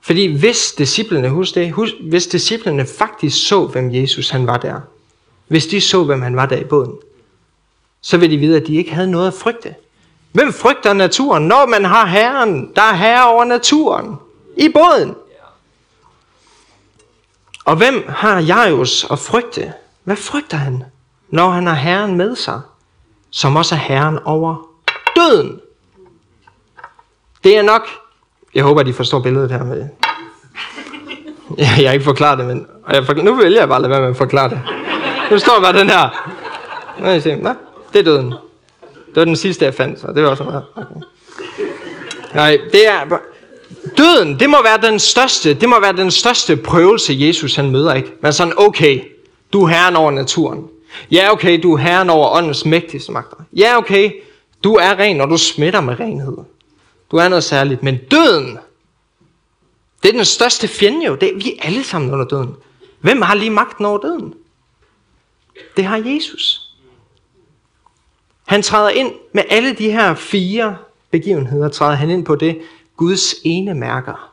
Fordi 0.00 0.26
hvis 0.38 0.72
disciplene, 0.72 1.28
husk 1.28 1.54
det, 1.54 1.72
husk, 1.72 1.94
hvis 2.00 2.26
disciplene 2.26 2.86
faktisk 2.86 3.48
så, 3.48 3.66
hvem 3.66 3.94
Jesus 3.94 4.30
han 4.30 4.46
var 4.46 4.56
der, 4.56 4.80
hvis 5.48 5.66
de 5.66 5.80
så, 5.80 6.04
hvem 6.04 6.22
han 6.22 6.36
var 6.36 6.46
der 6.46 6.56
i 6.56 6.64
båden, 6.64 6.92
så 8.00 8.16
ville 8.16 8.36
de 8.36 8.40
vide, 8.40 8.56
at 8.56 8.66
de 8.66 8.74
ikke 8.76 8.94
havde 8.94 9.10
noget 9.10 9.26
at 9.26 9.34
frygte. 9.34 9.74
Hvem 10.32 10.52
frygter 10.52 10.92
naturen, 10.92 11.42
når 11.42 11.66
man 11.66 11.84
har 11.84 12.06
Herren, 12.06 12.72
der 12.76 12.82
er 12.82 12.94
herre 12.94 13.28
over 13.28 13.44
naturen, 13.44 14.16
i 14.56 14.68
båden? 14.68 15.14
Og 17.64 17.76
hvem 17.76 18.04
har 18.08 18.40
Jairus 18.40 19.06
at 19.10 19.18
frygte? 19.18 19.72
Hvad 20.04 20.16
frygter 20.16 20.56
han, 20.56 20.84
når 21.30 21.50
han 21.50 21.66
har 21.66 21.74
Herren 21.74 22.16
med 22.16 22.36
sig, 22.36 22.60
som 23.30 23.56
også 23.56 23.74
er 23.74 23.78
Herren 23.78 24.18
over 24.24 24.68
døden? 25.16 25.60
Det 27.44 27.58
er 27.58 27.62
nok, 27.62 27.88
jeg 28.54 28.64
håber, 28.64 28.82
de 28.82 28.92
forstår 28.92 29.20
billedet 29.20 29.50
her 29.50 29.64
med. 29.64 29.88
Jeg 31.58 31.68
har 31.68 31.92
ikke 31.92 32.04
forklaret 32.04 32.38
det, 32.38 32.46
men 32.46 32.66
og 32.84 32.94
jeg 32.94 33.06
forklar, 33.06 33.24
nu 33.24 33.34
vælger 33.34 33.60
jeg 33.60 33.68
bare 33.68 33.76
at 33.76 33.82
lade 33.82 33.90
være 33.90 34.00
med 34.00 34.08
at 34.10 34.16
forklare 34.16 34.50
det. 34.50 34.60
Nu 35.30 35.38
står 35.38 35.60
bare 35.60 35.78
den 35.78 35.90
her. 35.90 36.32
Nå, 36.98 37.08
jeg 37.08 37.22
siger, 37.22 37.36
Nå, 37.36 37.54
det 37.92 37.98
er 37.98 38.02
døden. 38.02 38.34
Det 39.14 39.16
var 39.16 39.24
den 39.24 39.36
sidste, 39.36 39.64
jeg 39.64 39.74
fandt, 39.74 40.00
så 40.00 40.06
det 40.06 40.22
var 40.22 40.28
også 40.28 40.44
meget. 40.44 40.64
Okay. 40.76 41.00
Nej, 42.34 42.58
det 42.72 42.88
er... 42.88 43.18
Døden, 43.96 44.40
det 44.40 44.50
må 44.50 44.62
være 44.62 44.90
den 44.90 44.98
største, 44.98 45.54
det 45.54 45.68
må 45.68 45.80
være 45.80 45.96
den 45.96 46.10
største 46.10 46.56
prøvelse, 46.56 47.14
Jesus 47.18 47.56
han 47.56 47.70
møder, 47.70 47.94
ikke? 47.94 48.12
Men 48.22 48.32
sådan, 48.32 48.52
okay, 48.56 49.00
du 49.52 49.62
er 49.64 49.68
herren 49.68 49.96
over 49.96 50.10
naturen. 50.10 50.68
Ja, 51.10 51.32
okay, 51.32 51.60
du 51.62 51.72
er 51.72 51.78
herren 51.78 52.10
over 52.10 52.36
åndens 52.36 52.64
mægtigste 52.64 53.12
magter. 53.12 53.36
Ja, 53.52 53.78
okay, 53.78 54.12
du 54.64 54.74
er 54.74 54.98
ren, 54.98 55.20
og 55.20 55.30
du 55.30 55.36
smitter 55.36 55.80
med 55.80 56.00
renhed. 56.00 56.36
Du 57.10 57.16
er 57.16 57.28
noget 57.28 57.44
særligt. 57.44 57.82
Men 57.82 57.98
døden, 58.10 58.58
det 60.02 60.08
er 60.08 60.12
den 60.12 60.24
største 60.24 60.68
fjende 60.68 61.06
jo. 61.06 61.14
Det 61.14 61.32
er, 61.32 61.36
vi 61.36 61.52
er 61.58 61.66
alle 61.66 61.84
sammen 61.84 62.10
under 62.12 62.24
døden. 62.24 62.54
Hvem 63.00 63.22
har 63.22 63.34
lige 63.34 63.50
magten 63.50 63.84
over 63.84 63.98
døden? 63.98 64.34
Det 65.76 65.84
har 65.84 65.96
Jesus. 65.96 66.61
Han 68.44 68.62
træder 68.62 68.90
ind 68.90 69.12
med 69.32 69.42
alle 69.50 69.74
de 69.74 69.90
her 69.90 70.14
fire 70.14 70.76
begivenheder, 71.10 71.68
træder 71.68 71.94
han 71.94 72.10
ind 72.10 72.24
på 72.24 72.36
det, 72.36 72.60
Guds 72.96 73.34
ene 73.44 73.74
mærker. 73.74 74.32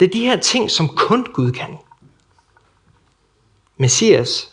Det 0.00 0.06
er 0.06 0.10
de 0.10 0.20
her 0.20 0.36
ting, 0.36 0.70
som 0.70 0.88
kun 0.88 1.26
Gud 1.32 1.52
kan. 1.52 1.78
Messias 3.76 4.52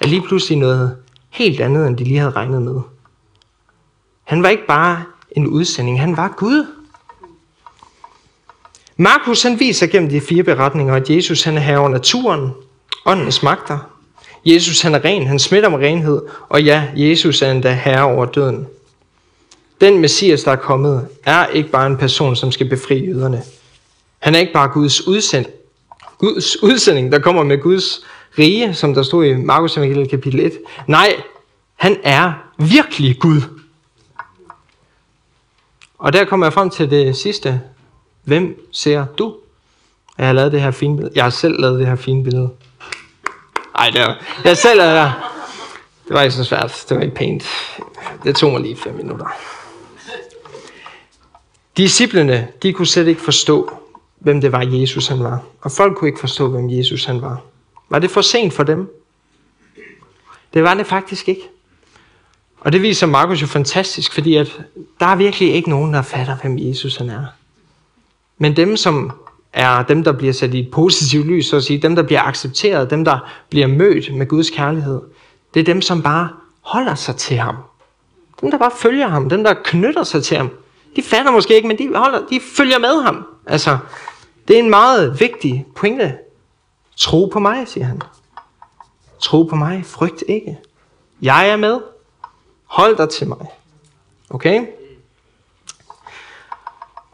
er 0.00 0.06
lige 0.06 0.22
pludselig 0.22 0.58
noget 0.58 0.96
helt 1.30 1.60
andet, 1.60 1.86
end 1.86 1.96
de 1.96 2.04
lige 2.04 2.18
havde 2.18 2.30
regnet 2.30 2.62
med. 2.62 2.80
Han 4.24 4.42
var 4.42 4.48
ikke 4.48 4.66
bare 4.66 5.04
en 5.30 5.46
udsending, 5.46 6.00
han 6.00 6.16
var 6.16 6.34
Gud. 6.36 6.66
Markus 8.96 9.42
han 9.42 9.60
viser 9.60 9.86
gennem 9.86 10.10
de 10.10 10.20
fire 10.20 10.42
beretninger, 10.42 10.94
at 10.94 11.10
Jesus 11.10 11.42
han 11.42 11.56
er 11.56 11.60
her 11.60 11.78
over 11.78 11.88
naturen, 11.88 12.52
åndens 13.06 13.42
magter. 13.42 13.78
Jesus 14.46 14.80
han 14.80 14.94
er 14.94 15.04
ren, 15.04 15.26
han 15.26 15.38
smitter 15.38 15.68
med 15.68 15.78
renhed, 15.78 16.22
og 16.48 16.62
ja, 16.62 16.88
Jesus 16.96 17.42
er 17.42 17.50
endda 17.50 17.72
herre 17.72 18.02
over 18.02 18.26
døden. 18.26 18.66
Den 19.80 19.98
Messias, 19.98 20.42
der 20.42 20.52
er 20.52 20.56
kommet, 20.56 21.08
er 21.24 21.46
ikke 21.46 21.70
bare 21.70 21.86
en 21.86 21.96
person, 21.96 22.36
som 22.36 22.52
skal 22.52 22.68
befri 22.68 23.06
jøderne. 23.06 23.42
Han 24.18 24.34
er 24.34 24.38
ikke 24.38 24.52
bare 24.52 24.68
Guds, 24.68 25.06
udsend, 25.06 25.46
Guds 26.18 26.62
udsending, 26.62 27.12
der 27.12 27.18
kommer 27.18 27.42
med 27.42 27.58
Guds 27.58 28.00
rige, 28.38 28.74
som 28.74 28.94
der 28.94 29.02
stod 29.02 29.24
i 29.24 29.34
Markus 29.34 29.76
evangeliet 29.76 30.10
kapitel 30.10 30.40
1. 30.40 30.52
Nej, 30.86 31.22
han 31.74 31.96
er 32.02 32.32
virkelig 32.58 33.18
Gud. 33.18 33.40
Og 35.98 36.12
der 36.12 36.24
kommer 36.24 36.46
jeg 36.46 36.52
frem 36.52 36.70
til 36.70 36.90
det 36.90 37.16
sidste. 37.16 37.60
Hvem 38.24 38.68
ser 38.72 39.06
du? 39.18 39.36
Jeg 40.18 40.26
har 40.26 40.32
lavet 40.32 40.52
det 40.52 40.60
her 40.60 40.70
fine 40.70 40.96
billede. 40.96 41.12
Jeg 41.16 41.24
har 41.24 41.30
selv 41.30 41.60
lavet 41.60 41.78
det 41.78 41.86
her 41.86 41.96
fine 41.96 42.24
billede. 42.24 42.50
Ej, 43.78 43.90
det 43.90 44.00
var, 44.00 44.22
jeg 44.44 44.56
selv 44.56 44.80
er 44.80 45.04
det 45.04 45.12
Det 46.08 46.14
var 46.14 46.22
ikke 46.22 46.34
så 46.34 46.44
svært. 46.44 46.84
Det 46.88 46.96
var 46.96 47.02
ikke 47.02 47.14
pænt. 47.14 47.44
Det 48.24 48.36
tog 48.36 48.52
mig 48.52 48.60
lige 48.60 48.76
fem 48.76 48.94
minutter. 48.94 49.26
Disciplene, 51.76 52.48
de 52.62 52.72
kunne 52.72 52.86
slet 52.86 53.06
ikke 53.06 53.20
forstå, 53.20 53.70
hvem 54.18 54.40
det 54.40 54.52
var, 54.52 54.62
Jesus 54.62 55.08
han 55.08 55.24
var. 55.24 55.42
Og 55.60 55.72
folk 55.72 55.96
kunne 55.96 56.08
ikke 56.08 56.20
forstå, 56.20 56.48
hvem 56.48 56.70
Jesus 56.70 57.04
han 57.04 57.22
var. 57.22 57.40
Var 57.88 57.98
det 57.98 58.10
for 58.10 58.20
sent 58.20 58.52
for 58.52 58.62
dem? 58.62 58.90
Det 60.54 60.62
var 60.62 60.74
det 60.74 60.86
faktisk 60.86 61.28
ikke. 61.28 61.48
Og 62.60 62.72
det 62.72 62.82
viser 62.82 63.06
Markus 63.06 63.42
jo 63.42 63.46
fantastisk, 63.46 64.12
fordi 64.12 64.36
at 64.36 64.60
der 65.00 65.06
er 65.06 65.16
virkelig 65.16 65.54
ikke 65.54 65.70
nogen, 65.70 65.94
der 65.94 66.02
fatter, 66.02 66.36
hvem 66.36 66.58
Jesus 66.58 66.96
han 66.96 67.10
er. 67.10 67.24
Men 68.38 68.56
dem, 68.56 68.76
som 68.76 69.12
er 69.52 69.82
dem, 69.82 70.04
der 70.04 70.12
bliver 70.12 70.32
sat 70.32 70.54
i 70.54 70.60
et 70.60 70.70
positivt 70.70 71.26
lys, 71.26 71.46
så 71.46 71.56
at 71.56 71.64
sige, 71.64 71.82
dem, 71.82 71.96
der 71.96 72.02
bliver 72.02 72.22
accepteret, 72.22 72.90
dem, 72.90 73.04
der 73.04 73.18
bliver 73.50 73.66
mødt 73.66 74.14
med 74.14 74.26
Guds 74.26 74.50
kærlighed, 74.50 75.00
det 75.54 75.60
er 75.60 75.64
dem, 75.64 75.82
som 75.82 76.02
bare 76.02 76.28
holder 76.60 76.94
sig 76.94 77.16
til 77.16 77.36
ham. 77.36 77.56
Dem, 78.40 78.50
der 78.50 78.58
bare 78.58 78.70
følger 78.76 79.08
ham, 79.08 79.28
dem, 79.28 79.44
der 79.44 79.54
knytter 79.64 80.02
sig 80.02 80.24
til 80.24 80.36
ham. 80.36 80.50
De 80.96 81.02
fatter 81.02 81.32
måske 81.32 81.56
ikke, 81.56 81.68
men 81.68 81.78
de, 81.78 81.96
holder, 81.96 82.26
de 82.30 82.40
følger 82.56 82.78
med 82.78 83.02
ham. 83.02 83.26
Altså, 83.46 83.78
det 84.48 84.56
er 84.56 84.60
en 84.62 84.70
meget 84.70 85.20
vigtig 85.20 85.66
pointe. 85.76 86.14
Tro 86.96 87.26
på 87.32 87.38
mig, 87.38 87.68
siger 87.68 87.84
han. 87.84 88.02
Tro 89.20 89.42
på 89.42 89.56
mig, 89.56 89.84
frygt 89.86 90.24
ikke. 90.28 90.58
Jeg 91.22 91.48
er 91.48 91.56
med. 91.56 91.80
Hold 92.64 92.96
dig 92.96 93.08
til 93.08 93.28
mig. 93.28 93.46
Okay? 94.30 94.66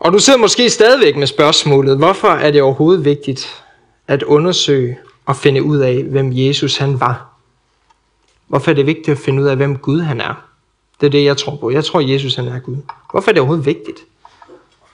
Og 0.02 0.12
du 0.12 0.18
sidder 0.18 0.38
måske 0.38 0.70
stadigvæk 0.70 1.16
med 1.16 1.26
spørgsmålet, 1.26 1.98
hvorfor 1.98 2.28
er 2.28 2.50
det 2.50 2.62
overhovedet 2.62 3.04
vigtigt 3.04 3.64
at 4.08 4.22
undersøge 4.22 4.98
og 5.26 5.36
finde 5.36 5.62
ud 5.62 5.78
af, 5.78 6.02
hvem 6.02 6.30
Jesus 6.32 6.76
han 6.76 7.00
var? 7.00 7.26
Hvorfor 8.48 8.70
er 8.70 8.74
det 8.74 8.86
vigtigt 8.86 9.08
at 9.08 9.18
finde 9.18 9.42
ud 9.42 9.48
af, 9.48 9.56
hvem 9.56 9.78
Gud 9.78 10.00
han 10.00 10.20
er? 10.20 10.48
Det 11.00 11.06
er 11.06 11.10
det, 11.10 11.24
jeg 11.24 11.36
tror 11.36 11.56
på. 11.56 11.70
Jeg 11.70 11.84
tror, 11.84 12.00
Jesus 12.00 12.34
han 12.34 12.48
er 12.48 12.58
Gud. 12.58 12.76
Hvorfor 13.10 13.30
er 13.30 13.32
det 13.32 13.40
overhovedet 13.40 13.66
vigtigt? 13.66 14.04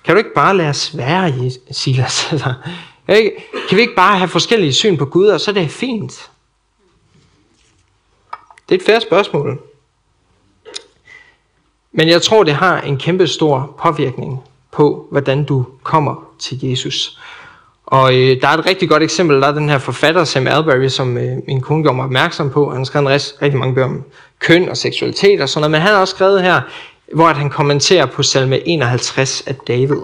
Kan 0.05 0.15
du 0.15 0.19
ikke 0.19 0.35
bare 0.35 0.57
lade 0.57 0.69
os 0.69 0.97
være, 0.97 1.51
Silas? 1.71 2.29
Altså, 2.33 3.31
kan 3.69 3.77
vi 3.77 3.81
ikke 3.81 3.97
bare 3.97 4.19
have 4.19 4.29
forskellige 4.29 4.73
syn 4.73 4.97
på 4.97 5.05
Gud, 5.05 5.27
og 5.27 5.41
så 5.41 5.51
er 5.51 5.55
det 5.55 5.71
fint? 5.71 6.31
Det 8.69 8.75
er 8.75 8.79
et 8.79 8.87
færre 8.87 9.01
spørgsmål. 9.01 9.61
Men 11.93 12.09
jeg 12.09 12.23
tror, 12.23 12.45
det 12.45 12.55
har 12.55 12.81
en 12.81 12.99
kæmpe 12.99 13.27
stor 13.27 13.75
påvirkning 13.83 14.43
på, 14.79 15.07
hvordan 15.11 15.45
du 15.45 15.67
kommer 15.83 16.15
til 16.39 16.59
Jesus. 16.63 17.19
Og 17.87 18.15
øh, 18.15 18.41
der 18.41 18.49
er 18.49 18.53
et 18.53 18.67
rigtig 18.67 18.89
godt 18.89 19.03
eksempel, 19.03 19.43
der 19.43 19.49
er 19.49 19.53
den 19.53 19.69
her 19.69 19.79
forfatter, 19.79 20.25
Sam 20.25 20.47
Albury, 20.47 20.89
som 20.89 21.19
øh, 21.19 21.37
min 21.47 21.61
kone 21.61 21.83
gjorde 21.83 21.97
mig 21.97 22.05
opmærksom 22.05 22.51
på. 22.51 22.69
Han 22.69 22.79
har 22.79 22.85
skrevet 22.85 23.07
en 23.07 23.13
rest, 23.13 23.37
rigtig 23.43 23.59
mange 23.59 23.75
bøger 23.75 23.89
om 23.89 24.03
køn 24.39 24.69
og 24.69 24.77
seksualitet 24.77 25.41
og 25.41 25.49
sådan 25.49 25.61
noget, 25.61 25.71
men 25.71 25.81
han 25.81 25.93
har 25.93 26.01
også 26.01 26.15
skrevet 26.15 26.43
her, 26.43 26.61
hvor 27.15 27.29
at 27.29 27.37
han 27.37 27.51
kommenterer 27.51 28.07
på 28.07 28.23
salme 28.23 28.69
51 28.69 29.43
af 29.47 29.55
David. 29.55 30.01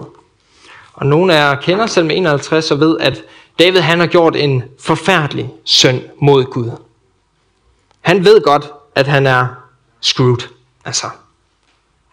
Og 0.93 1.05
nogle 1.05 1.35
af 1.35 1.37
jer 1.37 1.55
kender 1.55 1.85
salme 1.85 2.13
51 2.13 2.71
og 2.71 2.79
ved, 2.79 2.97
at 2.99 3.23
David 3.59 3.79
han 3.79 3.99
har 3.99 4.07
gjort 4.07 4.35
en 4.35 4.63
forfærdelig 4.79 5.49
synd 5.63 6.01
mod 6.21 6.43
Gud. 6.45 6.71
Han 8.01 8.25
ved 8.25 8.41
godt, 8.41 8.71
at 8.95 9.07
han 9.07 9.27
er 9.27 9.47
screwed. 10.01 10.47
Altså, 10.85 11.07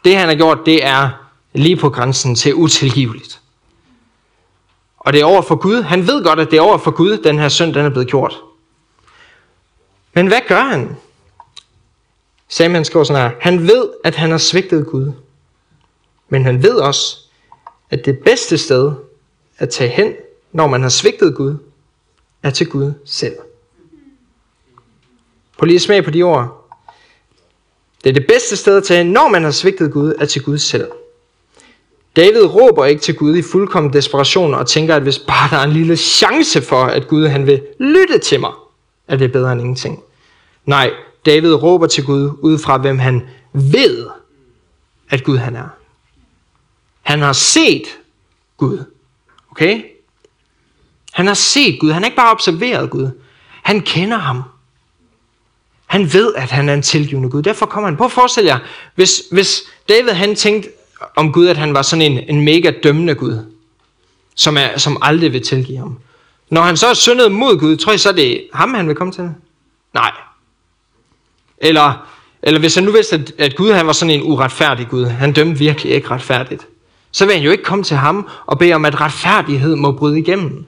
det 0.05 0.17
han 0.17 0.29
har 0.29 0.35
gjort, 0.35 0.59
det 0.67 0.87
er 0.87 1.22
lige 1.53 1.77
på 1.77 1.91
grænsen 1.91 2.35
til 2.35 2.55
utilgiveligt. 2.55 3.41
Og 4.99 5.13
det 5.13 5.21
er 5.21 5.25
over 5.25 5.43
for 5.43 5.57
Gud. 5.57 5.83
Han 5.83 6.07
ved 6.07 6.25
godt, 6.25 6.41
at 6.41 6.51
det 6.51 6.57
er 6.57 6.61
over 6.63 6.79
for 6.79 6.91
Gud, 6.91 7.19
den 7.19 7.39
her 7.39 7.49
synd, 7.49 7.75
den 7.75 7.85
er 7.87 7.91
blevet 7.91 8.09
gjort. 8.09 8.41
Men 10.15 10.27
hvad 10.27 10.41
gør 10.49 10.61
han? 10.61 10.97
Samuel 12.49 12.85
skriver 12.85 13.05
sådan 13.05 13.31
her. 13.31 13.37
Han 13.41 13.69
ved, 13.69 13.89
at 14.05 14.15
han 14.15 14.31
har 14.31 14.39
svigtet 14.39 14.87
Gud. 14.87 15.13
Men 16.29 16.45
han 16.45 16.63
ved 16.63 16.75
også, 16.75 17.19
at 17.91 18.05
det 18.05 18.19
bedste 18.19 18.59
sted 18.59 18.93
at 19.59 19.71
tage 19.71 19.91
hen, 19.91 20.15
når 20.53 20.67
man 20.67 20.83
har 20.83 20.89
svigtet 20.89 21.35
Gud, 21.35 21.57
er 22.43 22.51
til 22.51 22.69
Gud 22.69 22.93
selv. 23.05 23.37
På 25.59 25.65
lige 25.65 25.81
smag 25.81 26.05
på 26.05 26.11
de 26.11 26.23
ord. 26.23 26.71
Det 28.05 28.11
er 28.11 28.15
det 28.15 28.27
bedste 28.27 28.57
sted 28.57 28.77
at 28.77 28.85
tage 28.85 29.05
hen, 29.05 29.13
når 29.13 29.29
man 29.29 29.45
har 29.45 29.51
svigtet 29.51 29.93
Gud, 29.93 30.15
er 30.21 30.25
til 30.25 30.43
Gud 30.43 30.59
selv. 30.59 30.89
David 32.17 32.45
råber 32.45 32.85
ikke 32.85 33.03
til 33.03 33.15
Gud 33.15 33.37
i 33.37 33.43
fuldkommen 33.43 33.93
desperation 33.93 34.55
og 34.55 34.67
tænker, 34.67 34.97
at 34.97 35.03
hvis 35.03 35.19
bare 35.19 35.51
der 35.51 35.57
er 35.57 35.65
en 35.65 35.73
lille 35.73 35.97
chance 35.97 36.63
for, 36.63 36.85
at 36.85 37.09
Gud 37.09 37.27
han 37.27 37.47
vil 37.47 37.63
lytte 37.81 38.19
til 38.19 38.41
mig, 38.41 38.53
er 39.09 39.17
det 39.17 39.33
bedre 39.33 39.53
end 39.53 39.61
ingenting. 39.61 40.03
Nej, 40.65 40.91
David 41.27 41.55
råber 41.55 41.87
til 41.87 42.05
Gud 42.05 42.31
ud 42.41 42.59
fra, 42.59 42.79
hvem 42.79 42.99
han 42.99 43.23
ved, 43.53 44.07
at 45.11 45.25
Gud 45.25 45.37
han 45.37 45.57
er. 45.57 45.69
Han 47.03 47.23
har 47.23 47.33
set 47.33 47.83
Gud. 48.57 48.85
Okay? 49.51 49.83
Han 51.13 51.27
har 51.27 51.35
set 51.35 51.81
Gud. 51.81 51.91
Han 51.91 52.03
har 52.03 52.07
ikke 52.07 52.17
bare 52.17 52.31
observeret 52.31 52.91
Gud. 52.91 53.11
Han 53.63 53.81
kender 53.81 54.17
ham. 54.17 54.43
Han 55.87 56.13
ved, 56.13 56.35
at 56.35 56.51
han 56.51 56.69
er 56.69 56.75
en 56.75 56.83
tilgivende 56.83 57.31
Gud. 57.31 57.43
Derfor 57.43 57.67
kommer 57.67 57.89
han. 57.89 57.97
på 57.97 58.05
at 58.05 58.13
forestille 58.13 58.51
jer, 58.51 58.59
hvis, 58.95 59.23
hvis 59.31 59.63
David 59.89 60.11
han 60.11 60.35
tænkte, 60.35 60.69
om 61.17 61.33
Gud, 61.33 61.47
at 61.47 61.57
han 61.57 61.75
var 61.75 61.83
sådan 61.83 62.13
en, 62.13 62.19
en 62.29 62.45
mega 62.45 62.73
dømmende 62.83 63.15
Gud. 63.15 63.39
som, 64.35 64.57
er, 64.57 64.79
som 64.79 64.99
aldrig 65.03 65.33
vil 65.33 65.43
tilgive 65.43 65.79
ham. 65.79 65.99
Når 66.51 66.63
han 66.63 66.77
så 66.77 66.87
er 66.87 66.95
syndet 66.95 67.33
mod 67.33 67.59
Gud, 67.59 67.77
tror 67.77 67.93
jeg 67.93 68.01
så, 68.01 68.13
det 68.13 68.33
er 68.33 68.41
ham, 68.55 68.75
han 68.75 68.89
vil 68.89 68.97
komme 68.97 69.13
til? 69.13 69.31
Nej. 69.95 70.11
Eller, 71.59 72.07
eller 72.43 72.61
hvis 72.61 72.75
han 72.75 72.85
nu 72.85 72.93
vidste, 72.93 73.17
at, 73.17 73.33
at 73.39 73.57
Gud 73.57 73.73
han 73.73 73.87
var 73.87 73.93
sådan 73.93 74.15
en 74.15 74.23
uretfærdig 74.23 74.89
Gud, 74.89 75.07
han 75.07 75.33
dømte 75.33 75.59
virkelig 75.59 75.93
ikke 75.93 76.11
retfærdigt, 76.11 76.67
så 77.13 77.27
vil 77.27 77.35
han 77.35 77.45
jo 77.45 77.51
ikke 77.51 77.65
komme 77.65 77.85
til 77.85 77.97
ham 77.97 78.29
og 78.47 78.59
bede 78.59 78.73
om, 78.73 78.85
at 78.85 79.01
retfærdighed 79.01 79.77
må 79.77 79.93
bryde 79.93 80.19
igennem. 80.19 80.67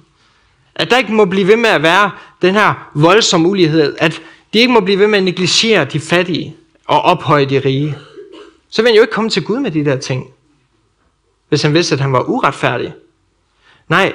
At 0.74 0.90
der 0.90 0.98
ikke 0.98 1.12
må 1.12 1.24
blive 1.24 1.48
ved 1.48 1.56
med 1.56 1.70
at 1.70 1.82
være 1.82 2.10
den 2.42 2.54
her 2.54 2.90
voldsomme 2.94 3.48
ulighed, 3.48 3.96
at 3.98 4.22
de 4.52 4.58
ikke 4.58 4.72
må 4.72 4.80
blive 4.80 4.98
ved 4.98 5.06
med 5.06 5.18
at 5.18 5.24
negligere 5.24 5.84
de 5.84 6.00
fattige 6.00 6.56
og 6.86 7.02
ophøje 7.02 7.44
de 7.44 7.58
rige. 7.58 7.96
Så 8.74 8.82
ville 8.82 8.90
han 8.90 8.96
jo 8.96 9.02
ikke 9.02 9.12
komme 9.12 9.30
til 9.30 9.44
Gud 9.44 9.60
med 9.60 9.70
de 9.70 9.84
der 9.84 9.96
ting, 9.96 10.30
hvis 11.48 11.62
han 11.62 11.74
vidste, 11.74 11.94
at 11.94 12.00
han 12.00 12.12
var 12.12 12.22
uretfærdig. 12.22 12.94
Nej, 13.88 14.12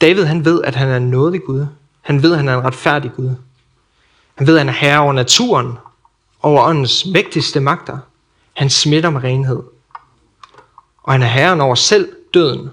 David 0.00 0.24
han 0.24 0.44
ved, 0.44 0.62
at 0.62 0.74
han 0.74 0.88
er 0.88 0.98
nådig 0.98 1.42
Gud. 1.42 1.66
Han 2.00 2.22
ved, 2.22 2.32
at 2.32 2.36
han 2.36 2.48
er 2.48 2.58
en 2.58 2.64
retfærdig 2.64 3.10
Gud. 3.16 3.30
Han 4.34 4.46
ved, 4.46 4.54
at 4.54 4.60
han 4.60 4.68
er 4.68 4.72
herre 4.72 5.00
over 5.00 5.12
naturen, 5.12 5.72
over 6.42 6.62
åndens 6.62 7.06
mægtigste 7.06 7.60
magter. 7.60 7.98
Han 8.52 8.70
smitter 8.70 9.10
med 9.10 9.24
renhed. 9.24 9.62
Og 11.02 11.12
han 11.12 11.22
er 11.22 11.26
herren 11.26 11.60
over 11.60 11.74
selv 11.74 12.12
døden. 12.34 12.70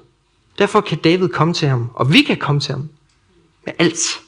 Derfor 0.58 0.82
kan 0.82 0.98
David 0.98 1.30
komme 1.30 1.54
til 1.54 1.68
ham, 1.68 1.90
og 1.94 2.13
vi 2.13 2.22
kan 2.22 2.38
komme 2.38 2.62
til 2.62 2.72
ham 2.74 2.90
med 3.66 3.74
alt. 3.80 4.20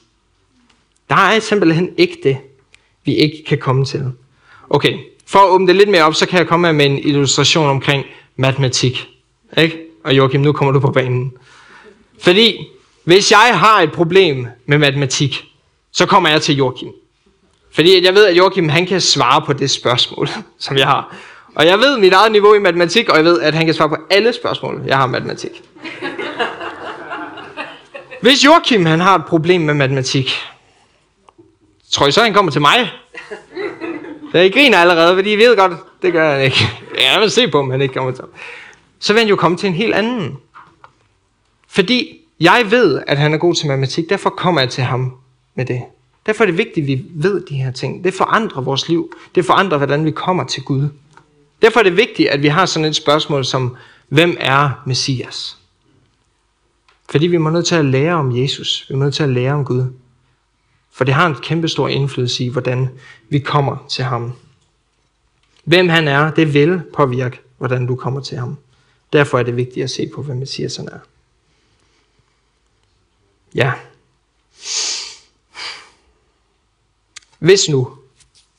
Der 1.10 1.16
er 1.16 1.40
simpelthen 1.40 1.90
ikke 1.96 2.20
det, 2.22 2.38
vi 3.04 3.14
ikke 3.14 3.44
kan 3.46 3.58
komme 3.58 3.84
til. 3.84 4.12
Okay, 4.70 4.98
for 5.30 5.38
at 5.38 5.48
åbne 5.48 5.66
det 5.66 5.76
lidt 5.76 5.88
mere 5.88 6.02
op, 6.02 6.14
så 6.14 6.26
kan 6.26 6.38
jeg 6.38 6.46
komme 6.46 6.72
med 6.72 6.86
en 6.86 6.98
illustration 6.98 7.68
omkring 7.68 8.04
matematik. 8.36 9.08
Ikke? 9.58 9.78
Og 10.04 10.16
Joachim, 10.16 10.40
nu 10.40 10.52
kommer 10.52 10.72
du 10.72 10.80
på 10.80 10.90
banen. 10.90 11.32
Fordi 12.20 12.68
hvis 13.04 13.30
jeg 13.30 13.50
har 13.54 13.80
et 13.80 13.92
problem 13.92 14.46
med 14.66 14.78
matematik, 14.78 15.44
så 15.92 16.06
kommer 16.06 16.28
jeg 16.28 16.42
til 16.42 16.56
Joachim. 16.56 16.88
Fordi 17.72 18.04
jeg 18.04 18.14
ved, 18.14 18.26
at 18.26 18.36
Joachim 18.36 18.68
han 18.68 18.86
kan 18.86 19.00
svare 19.00 19.42
på 19.46 19.52
det 19.52 19.70
spørgsmål, 19.70 20.28
som 20.58 20.76
jeg 20.76 20.86
har. 20.86 21.16
Og 21.54 21.66
jeg 21.66 21.78
ved 21.78 21.98
mit 21.98 22.12
eget 22.12 22.32
niveau 22.32 22.54
i 22.54 22.58
matematik, 22.58 23.08
og 23.08 23.16
jeg 23.16 23.24
ved, 23.24 23.40
at 23.40 23.54
han 23.54 23.66
kan 23.66 23.74
svare 23.74 23.88
på 23.88 23.96
alle 24.10 24.32
spørgsmål, 24.32 24.82
jeg 24.86 24.96
har 24.96 25.06
i 25.06 25.10
matematik. 25.10 25.62
Hvis 28.20 28.44
Joachim 28.44 28.86
han 28.86 29.00
har 29.00 29.14
et 29.14 29.24
problem 29.24 29.60
med 29.60 29.74
matematik, 29.74 30.30
tror 31.92 32.06
I 32.06 32.12
så, 32.12 32.22
han 32.22 32.34
kommer 32.34 32.52
til 32.52 32.60
mig? 32.60 32.90
Da 34.32 34.42
I 34.42 34.48
griner 34.48 34.78
allerede, 34.78 35.16
fordi 35.16 35.32
I 35.32 35.36
ved 35.36 35.56
godt, 35.56 35.72
det 36.02 36.12
gør 36.12 36.32
han 36.32 36.44
ikke. 36.44 36.56
Jeg 37.12 37.20
vil 37.20 37.30
se 37.30 37.48
på, 37.48 37.58
om 37.58 37.70
han 37.70 37.80
ikke 37.80 37.94
kommer 37.94 38.12
til 38.12 38.24
Så 38.98 39.12
vil 39.12 39.20
han 39.20 39.28
jo 39.28 39.36
komme 39.36 39.56
til 39.56 39.66
en 39.66 39.74
helt 39.74 39.94
anden. 39.94 40.36
Fordi 41.68 42.20
jeg 42.40 42.66
ved, 42.70 43.02
at 43.06 43.18
han 43.18 43.34
er 43.34 43.38
god 43.38 43.54
til 43.54 43.68
matematik, 43.68 44.08
derfor 44.08 44.30
kommer 44.30 44.60
jeg 44.60 44.70
til 44.70 44.84
ham 44.84 45.14
med 45.54 45.64
det. 45.64 45.82
Derfor 46.26 46.44
er 46.44 46.46
det 46.46 46.58
vigtigt, 46.58 46.84
at 46.84 46.86
vi 46.86 47.04
ved 47.10 47.40
de 47.46 47.54
her 47.54 47.70
ting. 47.70 48.04
Det 48.04 48.14
forandrer 48.14 48.62
vores 48.62 48.88
liv. 48.88 49.12
Det 49.34 49.44
forandrer, 49.44 49.78
hvordan 49.78 50.04
vi 50.04 50.10
kommer 50.10 50.44
til 50.44 50.62
Gud. 50.62 50.88
Derfor 51.62 51.80
er 51.80 51.84
det 51.84 51.96
vigtigt, 51.96 52.28
at 52.28 52.42
vi 52.42 52.48
har 52.48 52.66
sådan 52.66 52.88
et 52.88 52.96
spørgsmål 52.96 53.44
som, 53.44 53.76
hvem 54.08 54.36
er 54.40 54.82
Messias? 54.86 55.56
Fordi 57.10 57.26
vi 57.26 57.36
må 57.36 57.50
nødt 57.50 57.66
til 57.66 57.74
at 57.74 57.84
lære 57.84 58.14
om 58.14 58.36
Jesus. 58.36 58.86
Vi 58.88 58.94
må 58.94 59.04
nødt 59.04 59.14
til 59.14 59.22
at 59.22 59.28
lære 59.28 59.52
om 59.52 59.64
Gud. 59.64 59.84
For 60.92 61.04
det 61.04 61.14
har 61.14 61.26
en 61.26 61.34
kæmpe 61.34 61.68
stor 61.68 61.88
indflydelse 61.88 62.44
i, 62.44 62.48
hvordan 62.48 62.88
vi 63.28 63.38
kommer 63.38 63.86
til 63.88 64.04
ham. 64.04 64.32
Hvem 65.64 65.88
han 65.88 66.08
er, 66.08 66.30
det 66.30 66.54
vil 66.54 66.82
påvirke, 66.94 67.40
hvordan 67.58 67.86
du 67.86 67.96
kommer 67.96 68.20
til 68.20 68.38
ham. 68.38 68.58
Derfor 69.12 69.38
er 69.38 69.42
det 69.42 69.56
vigtigt 69.56 69.84
at 69.84 69.90
se 69.90 70.10
på, 70.14 70.22
hvem 70.22 70.36
Messias 70.36 70.76
han 70.76 70.88
er. 70.88 70.98
Ja. 73.54 73.72
Hvis 77.38 77.68
nu, 77.68 77.96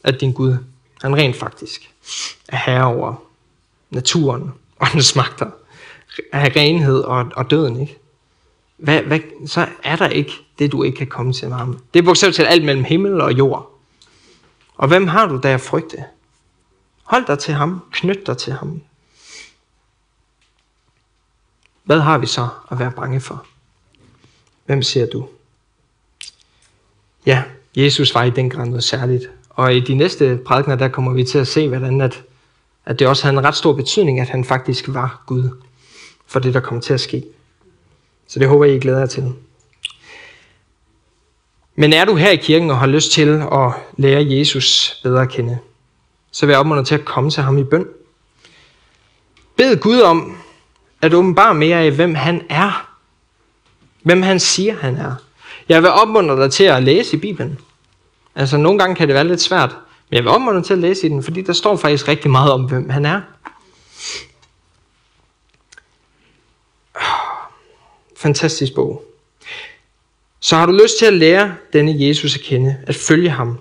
at 0.03 0.21
din 0.21 0.33
Gud, 0.33 0.57
han 1.01 1.15
rent 1.15 1.35
faktisk 1.35 1.91
er 2.47 2.57
herre 2.57 2.85
over 2.85 3.15
naturen 3.89 4.51
og 4.79 4.87
dens 4.93 5.15
magter, 5.15 5.51
af 6.31 6.53
renhed 6.55 6.99
og, 6.99 7.31
og 7.35 7.51
døden, 7.51 7.81
ikke? 7.81 7.97
Hvad, 8.77 9.01
hvad, 9.01 9.19
så 9.47 9.67
er 9.83 9.95
der 9.95 10.09
ikke 10.09 10.31
det, 10.61 10.71
du 10.71 10.83
ikke 10.83 10.97
kan 10.97 11.07
komme 11.07 11.33
til 11.33 11.49
med 11.49 11.57
ham. 11.57 11.79
Det 11.93 11.99
er 11.99 12.03
bogstaveligt 12.03 12.37
talt 12.37 12.49
alt 12.49 12.65
mellem 12.65 12.83
himmel 12.83 13.21
og 13.21 13.33
jord. 13.33 13.79
Og 14.75 14.87
hvem 14.87 15.07
har 15.07 15.27
du 15.27 15.39
der 15.43 15.53
at 15.53 15.61
frygte? 15.61 16.03
Hold 17.03 17.25
dig 17.27 17.39
til 17.39 17.53
ham. 17.53 17.81
Knyt 17.91 18.27
dig 18.27 18.37
til 18.37 18.53
ham. 18.53 18.81
Hvad 21.83 21.99
har 21.99 22.17
vi 22.17 22.25
så 22.25 22.47
at 22.71 22.79
være 22.79 22.91
bange 22.91 23.21
for? 23.21 23.45
Hvem 24.65 24.81
ser 24.81 25.05
du? 25.05 25.27
Ja, 27.25 27.43
Jesus 27.77 28.15
var 28.15 28.23
i 28.23 28.29
den 28.29 28.49
grad 28.49 28.65
noget 28.65 28.83
særligt. 28.83 29.29
Og 29.49 29.75
i 29.75 29.79
de 29.79 29.95
næste 29.95 30.39
prædikener, 30.45 30.75
der 30.75 30.87
kommer 30.87 31.13
vi 31.13 31.23
til 31.23 31.37
at 31.37 31.47
se, 31.47 31.67
hvordan 31.67 32.01
at, 32.01 32.23
at 32.85 32.99
det 32.99 33.07
også 33.07 33.23
havde 33.23 33.37
en 33.37 33.43
ret 33.43 33.55
stor 33.55 33.73
betydning, 33.73 34.19
at 34.19 34.29
han 34.29 34.45
faktisk 34.45 34.85
var 34.87 35.23
Gud 35.25 35.49
for 36.25 36.39
det, 36.39 36.53
der 36.53 36.59
kommer 36.59 36.81
til 36.81 36.93
at 36.93 37.01
ske. 37.01 37.23
Så 38.27 38.39
det 38.39 38.47
håber 38.47 38.65
jeg, 38.65 38.75
I 38.75 38.79
glæder 38.79 38.99
jer 38.99 39.05
til. 39.05 39.33
Men 41.81 41.93
er 41.93 42.05
du 42.05 42.15
her 42.15 42.29
i 42.29 42.35
kirken 42.35 42.71
og 42.71 42.79
har 42.79 42.87
lyst 42.87 43.11
til 43.11 43.29
at 43.51 43.71
lære 43.97 44.25
Jesus 44.29 44.99
bedre 45.03 45.21
at 45.21 45.29
kende, 45.29 45.59
så 46.31 46.45
vil 46.45 46.53
jeg 46.53 46.59
opmuntre 46.59 46.85
til 46.85 46.95
at 46.95 47.05
komme 47.05 47.29
til 47.29 47.43
ham 47.43 47.57
i 47.57 47.63
bøn. 47.63 47.87
Bed 49.55 49.79
Gud 49.79 49.99
om 49.99 50.37
at 51.01 51.13
åbenbare 51.13 51.55
mere 51.55 51.77
af, 51.77 51.91
hvem 51.91 52.15
han 52.15 52.45
er. 52.49 52.97
Hvem 54.03 54.21
han 54.21 54.39
siger, 54.39 54.75
han 54.75 54.95
er. 54.95 55.15
Jeg 55.69 55.81
vil 55.81 55.89
opmuntre 55.89 56.35
dig 56.35 56.51
til 56.51 56.63
at 56.63 56.83
læse 56.83 57.17
i 57.17 57.19
Bibelen. 57.19 57.59
Altså 58.35 58.57
nogle 58.57 58.79
gange 58.79 58.95
kan 58.95 59.07
det 59.07 59.13
være 59.13 59.27
lidt 59.27 59.41
svært, 59.41 59.69
men 60.09 60.15
jeg 60.15 60.23
vil 60.23 60.31
opmuntre 60.31 60.57
dig 60.57 60.65
til 60.65 60.73
at 60.73 60.79
læse 60.79 61.07
i 61.07 61.09
den, 61.09 61.23
fordi 61.23 61.41
der 61.41 61.53
står 61.53 61.75
faktisk 61.75 62.07
rigtig 62.07 62.31
meget 62.31 62.51
om, 62.51 62.63
hvem 62.63 62.89
han 62.89 63.05
er. 63.05 63.21
Fantastisk 68.17 68.75
bog. 68.75 69.10
Så 70.41 70.55
har 70.55 70.65
du 70.65 70.71
lyst 70.71 70.99
til 70.99 71.05
at 71.05 71.13
lære 71.13 71.55
denne 71.73 72.07
Jesus 72.07 72.35
at 72.35 72.41
kende, 72.41 72.77
at 72.87 72.95
følge 72.95 73.29
ham, 73.29 73.59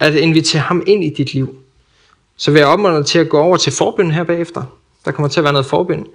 at 0.00 0.14
invitere 0.14 0.62
ham 0.62 0.82
ind 0.86 1.04
i 1.04 1.10
dit 1.10 1.34
liv, 1.34 1.56
så 2.36 2.50
vil 2.50 2.58
jeg 2.58 2.68
opmuntre 2.68 2.98
dig 2.98 3.06
til 3.06 3.18
at 3.18 3.28
gå 3.28 3.38
over 3.38 3.56
til 3.56 3.72
forbøn 3.72 4.10
her 4.10 4.24
bagefter. 4.24 4.62
Der 5.04 5.10
kommer 5.10 5.28
til 5.28 5.40
at 5.40 5.44
være 5.44 5.52
noget 5.52 5.66
forbøn. 5.66 6.06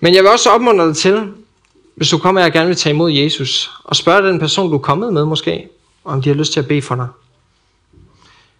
Men 0.00 0.14
jeg 0.14 0.22
vil 0.22 0.30
også 0.30 0.50
opmuntre 0.50 0.86
dig 0.86 0.96
til, 0.96 1.32
hvis 1.94 2.08
du 2.08 2.18
kommer 2.18 2.44
og 2.44 2.52
gerne 2.52 2.66
vil 2.66 2.76
tage 2.76 2.94
imod 2.94 3.12
Jesus, 3.12 3.70
og 3.84 3.96
spørge 3.96 4.28
den 4.28 4.38
person, 4.38 4.70
du 4.70 4.74
er 4.74 4.78
kommet 4.78 5.12
med 5.12 5.24
måske, 5.24 5.68
om 6.04 6.22
de 6.22 6.28
har 6.28 6.36
lyst 6.36 6.52
til 6.52 6.60
at 6.60 6.68
bede 6.68 6.82
for 6.82 6.94
dig. 6.94 7.08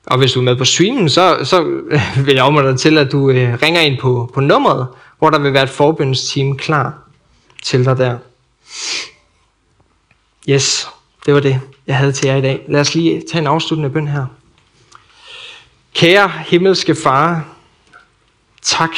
Og 0.07 0.19
hvis 0.19 0.33
du 0.33 0.41
er 0.41 0.45
med 0.45 0.57
på 0.57 0.65
streamen, 0.65 1.09
så, 1.09 1.39
så 1.45 1.63
vil 2.27 2.35
jeg 2.35 2.45
opmuntre 2.45 2.71
dig 2.71 2.79
til, 2.79 2.99
at 2.99 3.13
du 3.13 3.31
øh, 3.31 3.63
ringer 3.63 3.81
ind 3.81 3.99
på, 3.99 4.31
på 4.35 4.41
nummeret, 4.41 4.87
hvor 5.19 5.31
der 5.31 5.39
vil 5.39 5.53
være 5.53 5.63
et 5.63 5.71
forbønsteam 5.71 6.57
klar 6.57 6.99
til 7.63 7.85
dig 7.85 7.99
der. 7.99 8.19
Yes, 10.49 10.89
det 11.27 11.35
var 11.35 11.41
det, 11.41 11.61
jeg 11.87 11.97
havde 11.97 12.13
til 12.13 12.27
jer 12.27 12.37
i 12.37 12.41
dag. 12.41 12.65
Lad 12.69 12.81
os 12.81 12.95
lige 12.95 13.23
tage 13.33 13.41
en 13.41 13.47
afsluttende 13.47 13.91
bøn 13.91 14.09
her. 14.09 14.27
Kære 15.95 16.33
himmelske 16.47 16.95
far, 16.95 17.45
tak, 18.63 18.91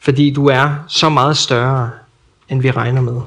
fordi 0.00 0.30
du 0.30 0.46
er 0.46 0.74
så 0.88 1.08
meget 1.08 1.36
større, 1.36 1.90
end 2.48 2.62
vi 2.62 2.70
regner 2.70 3.00
med. 3.00 3.20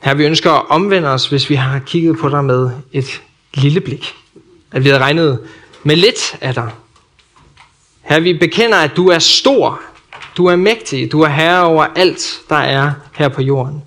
Her 0.00 0.14
vi 0.14 0.24
ønsker 0.24 0.52
at 0.52 0.68
omvende 0.68 1.08
os, 1.08 1.28
hvis 1.28 1.50
vi 1.50 1.54
har 1.54 1.78
kigget 1.78 2.18
på 2.18 2.28
dig 2.28 2.44
med 2.44 2.70
et 2.92 3.22
lille 3.54 3.80
blik. 3.80 4.14
At 4.72 4.84
vi 4.84 4.88
har 4.88 4.98
regnet 4.98 5.48
med 5.82 5.96
lidt 5.96 6.36
af 6.40 6.54
dig. 6.54 6.70
Her 8.00 8.20
vi 8.20 8.38
bekender, 8.38 8.78
at 8.78 8.96
du 8.96 9.08
er 9.08 9.18
stor, 9.18 9.80
du 10.36 10.46
er 10.46 10.56
mægtig, 10.56 11.12
du 11.12 11.20
er 11.20 11.28
herre 11.28 11.64
over 11.64 11.84
alt, 11.84 12.40
der 12.48 12.56
er 12.56 12.92
her 13.14 13.28
på 13.28 13.42
jorden. 13.42 13.82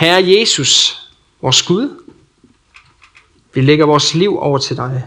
Herre 0.00 0.38
Jesus, 0.38 1.02
vores 1.42 1.62
Gud, 1.62 2.02
vi 3.54 3.60
lægger 3.60 3.86
vores 3.86 4.14
liv 4.14 4.38
over 4.38 4.58
til 4.58 4.76
dig, 4.76 5.04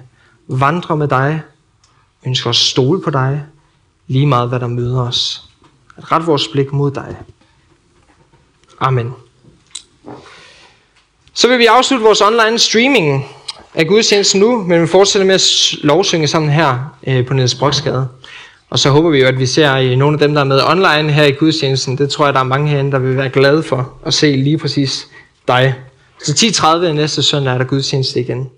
vandrer 0.47 0.95
med 0.95 1.07
dig, 1.07 1.41
ønsker 2.25 2.49
at 2.49 2.55
stole 2.55 3.01
på 3.01 3.09
dig, 3.09 3.43
lige 4.07 4.27
meget 4.27 4.49
hvad 4.49 4.59
der 4.59 4.67
møder 4.67 5.01
os. 5.01 5.43
At 5.97 6.11
rette 6.11 6.25
vores 6.25 6.47
blik 6.47 6.73
mod 6.73 6.91
dig. 6.91 7.17
Amen. 8.79 9.13
Så 11.33 11.47
vil 11.47 11.59
vi 11.59 11.65
afslutte 11.65 12.05
vores 12.05 12.21
online 12.21 12.59
streaming 12.59 13.25
af 13.73 13.87
gudstjenesten 13.87 14.39
nu, 14.39 14.63
men 14.63 14.81
vi 14.81 14.87
fortsætter 14.87 15.25
med 15.25 15.35
at 15.35 15.73
lovsynge 15.83 16.27
sammen 16.27 16.51
her 16.51 16.97
øh, 17.07 17.25
på 17.25 17.33
Niels 17.33 17.55
Broksgade. 17.55 18.09
Og 18.73 18.79
så 18.79 18.89
håber 18.89 19.09
vi 19.09 19.19
jo, 19.19 19.27
at 19.27 19.39
vi 19.39 19.45
ser 19.45 19.75
øh, 19.75 19.97
nogle 19.97 20.15
af 20.15 20.19
dem, 20.19 20.33
der 20.33 20.41
er 20.41 20.45
med 20.45 20.61
online 20.63 21.11
her 21.11 21.23
i 21.23 21.31
gudstjenesten. 21.31 21.97
Det 21.97 22.09
tror 22.09 22.25
jeg, 22.25 22.33
der 22.33 22.39
er 22.39 22.43
mange 22.43 22.69
herinde, 22.69 22.91
der 22.91 22.99
vil 22.99 23.17
være 23.17 23.29
glade 23.29 23.63
for 23.63 23.93
at 24.05 24.13
se 24.13 24.35
lige 24.35 24.57
præcis 24.57 25.07
dig. 25.47 25.73
Så 26.23 26.31
10.30 26.31 26.91
næste 26.91 27.23
søndag 27.23 27.53
er 27.53 27.57
der 27.57 27.65
gudstjeneste 27.65 28.19
igen. 28.19 28.49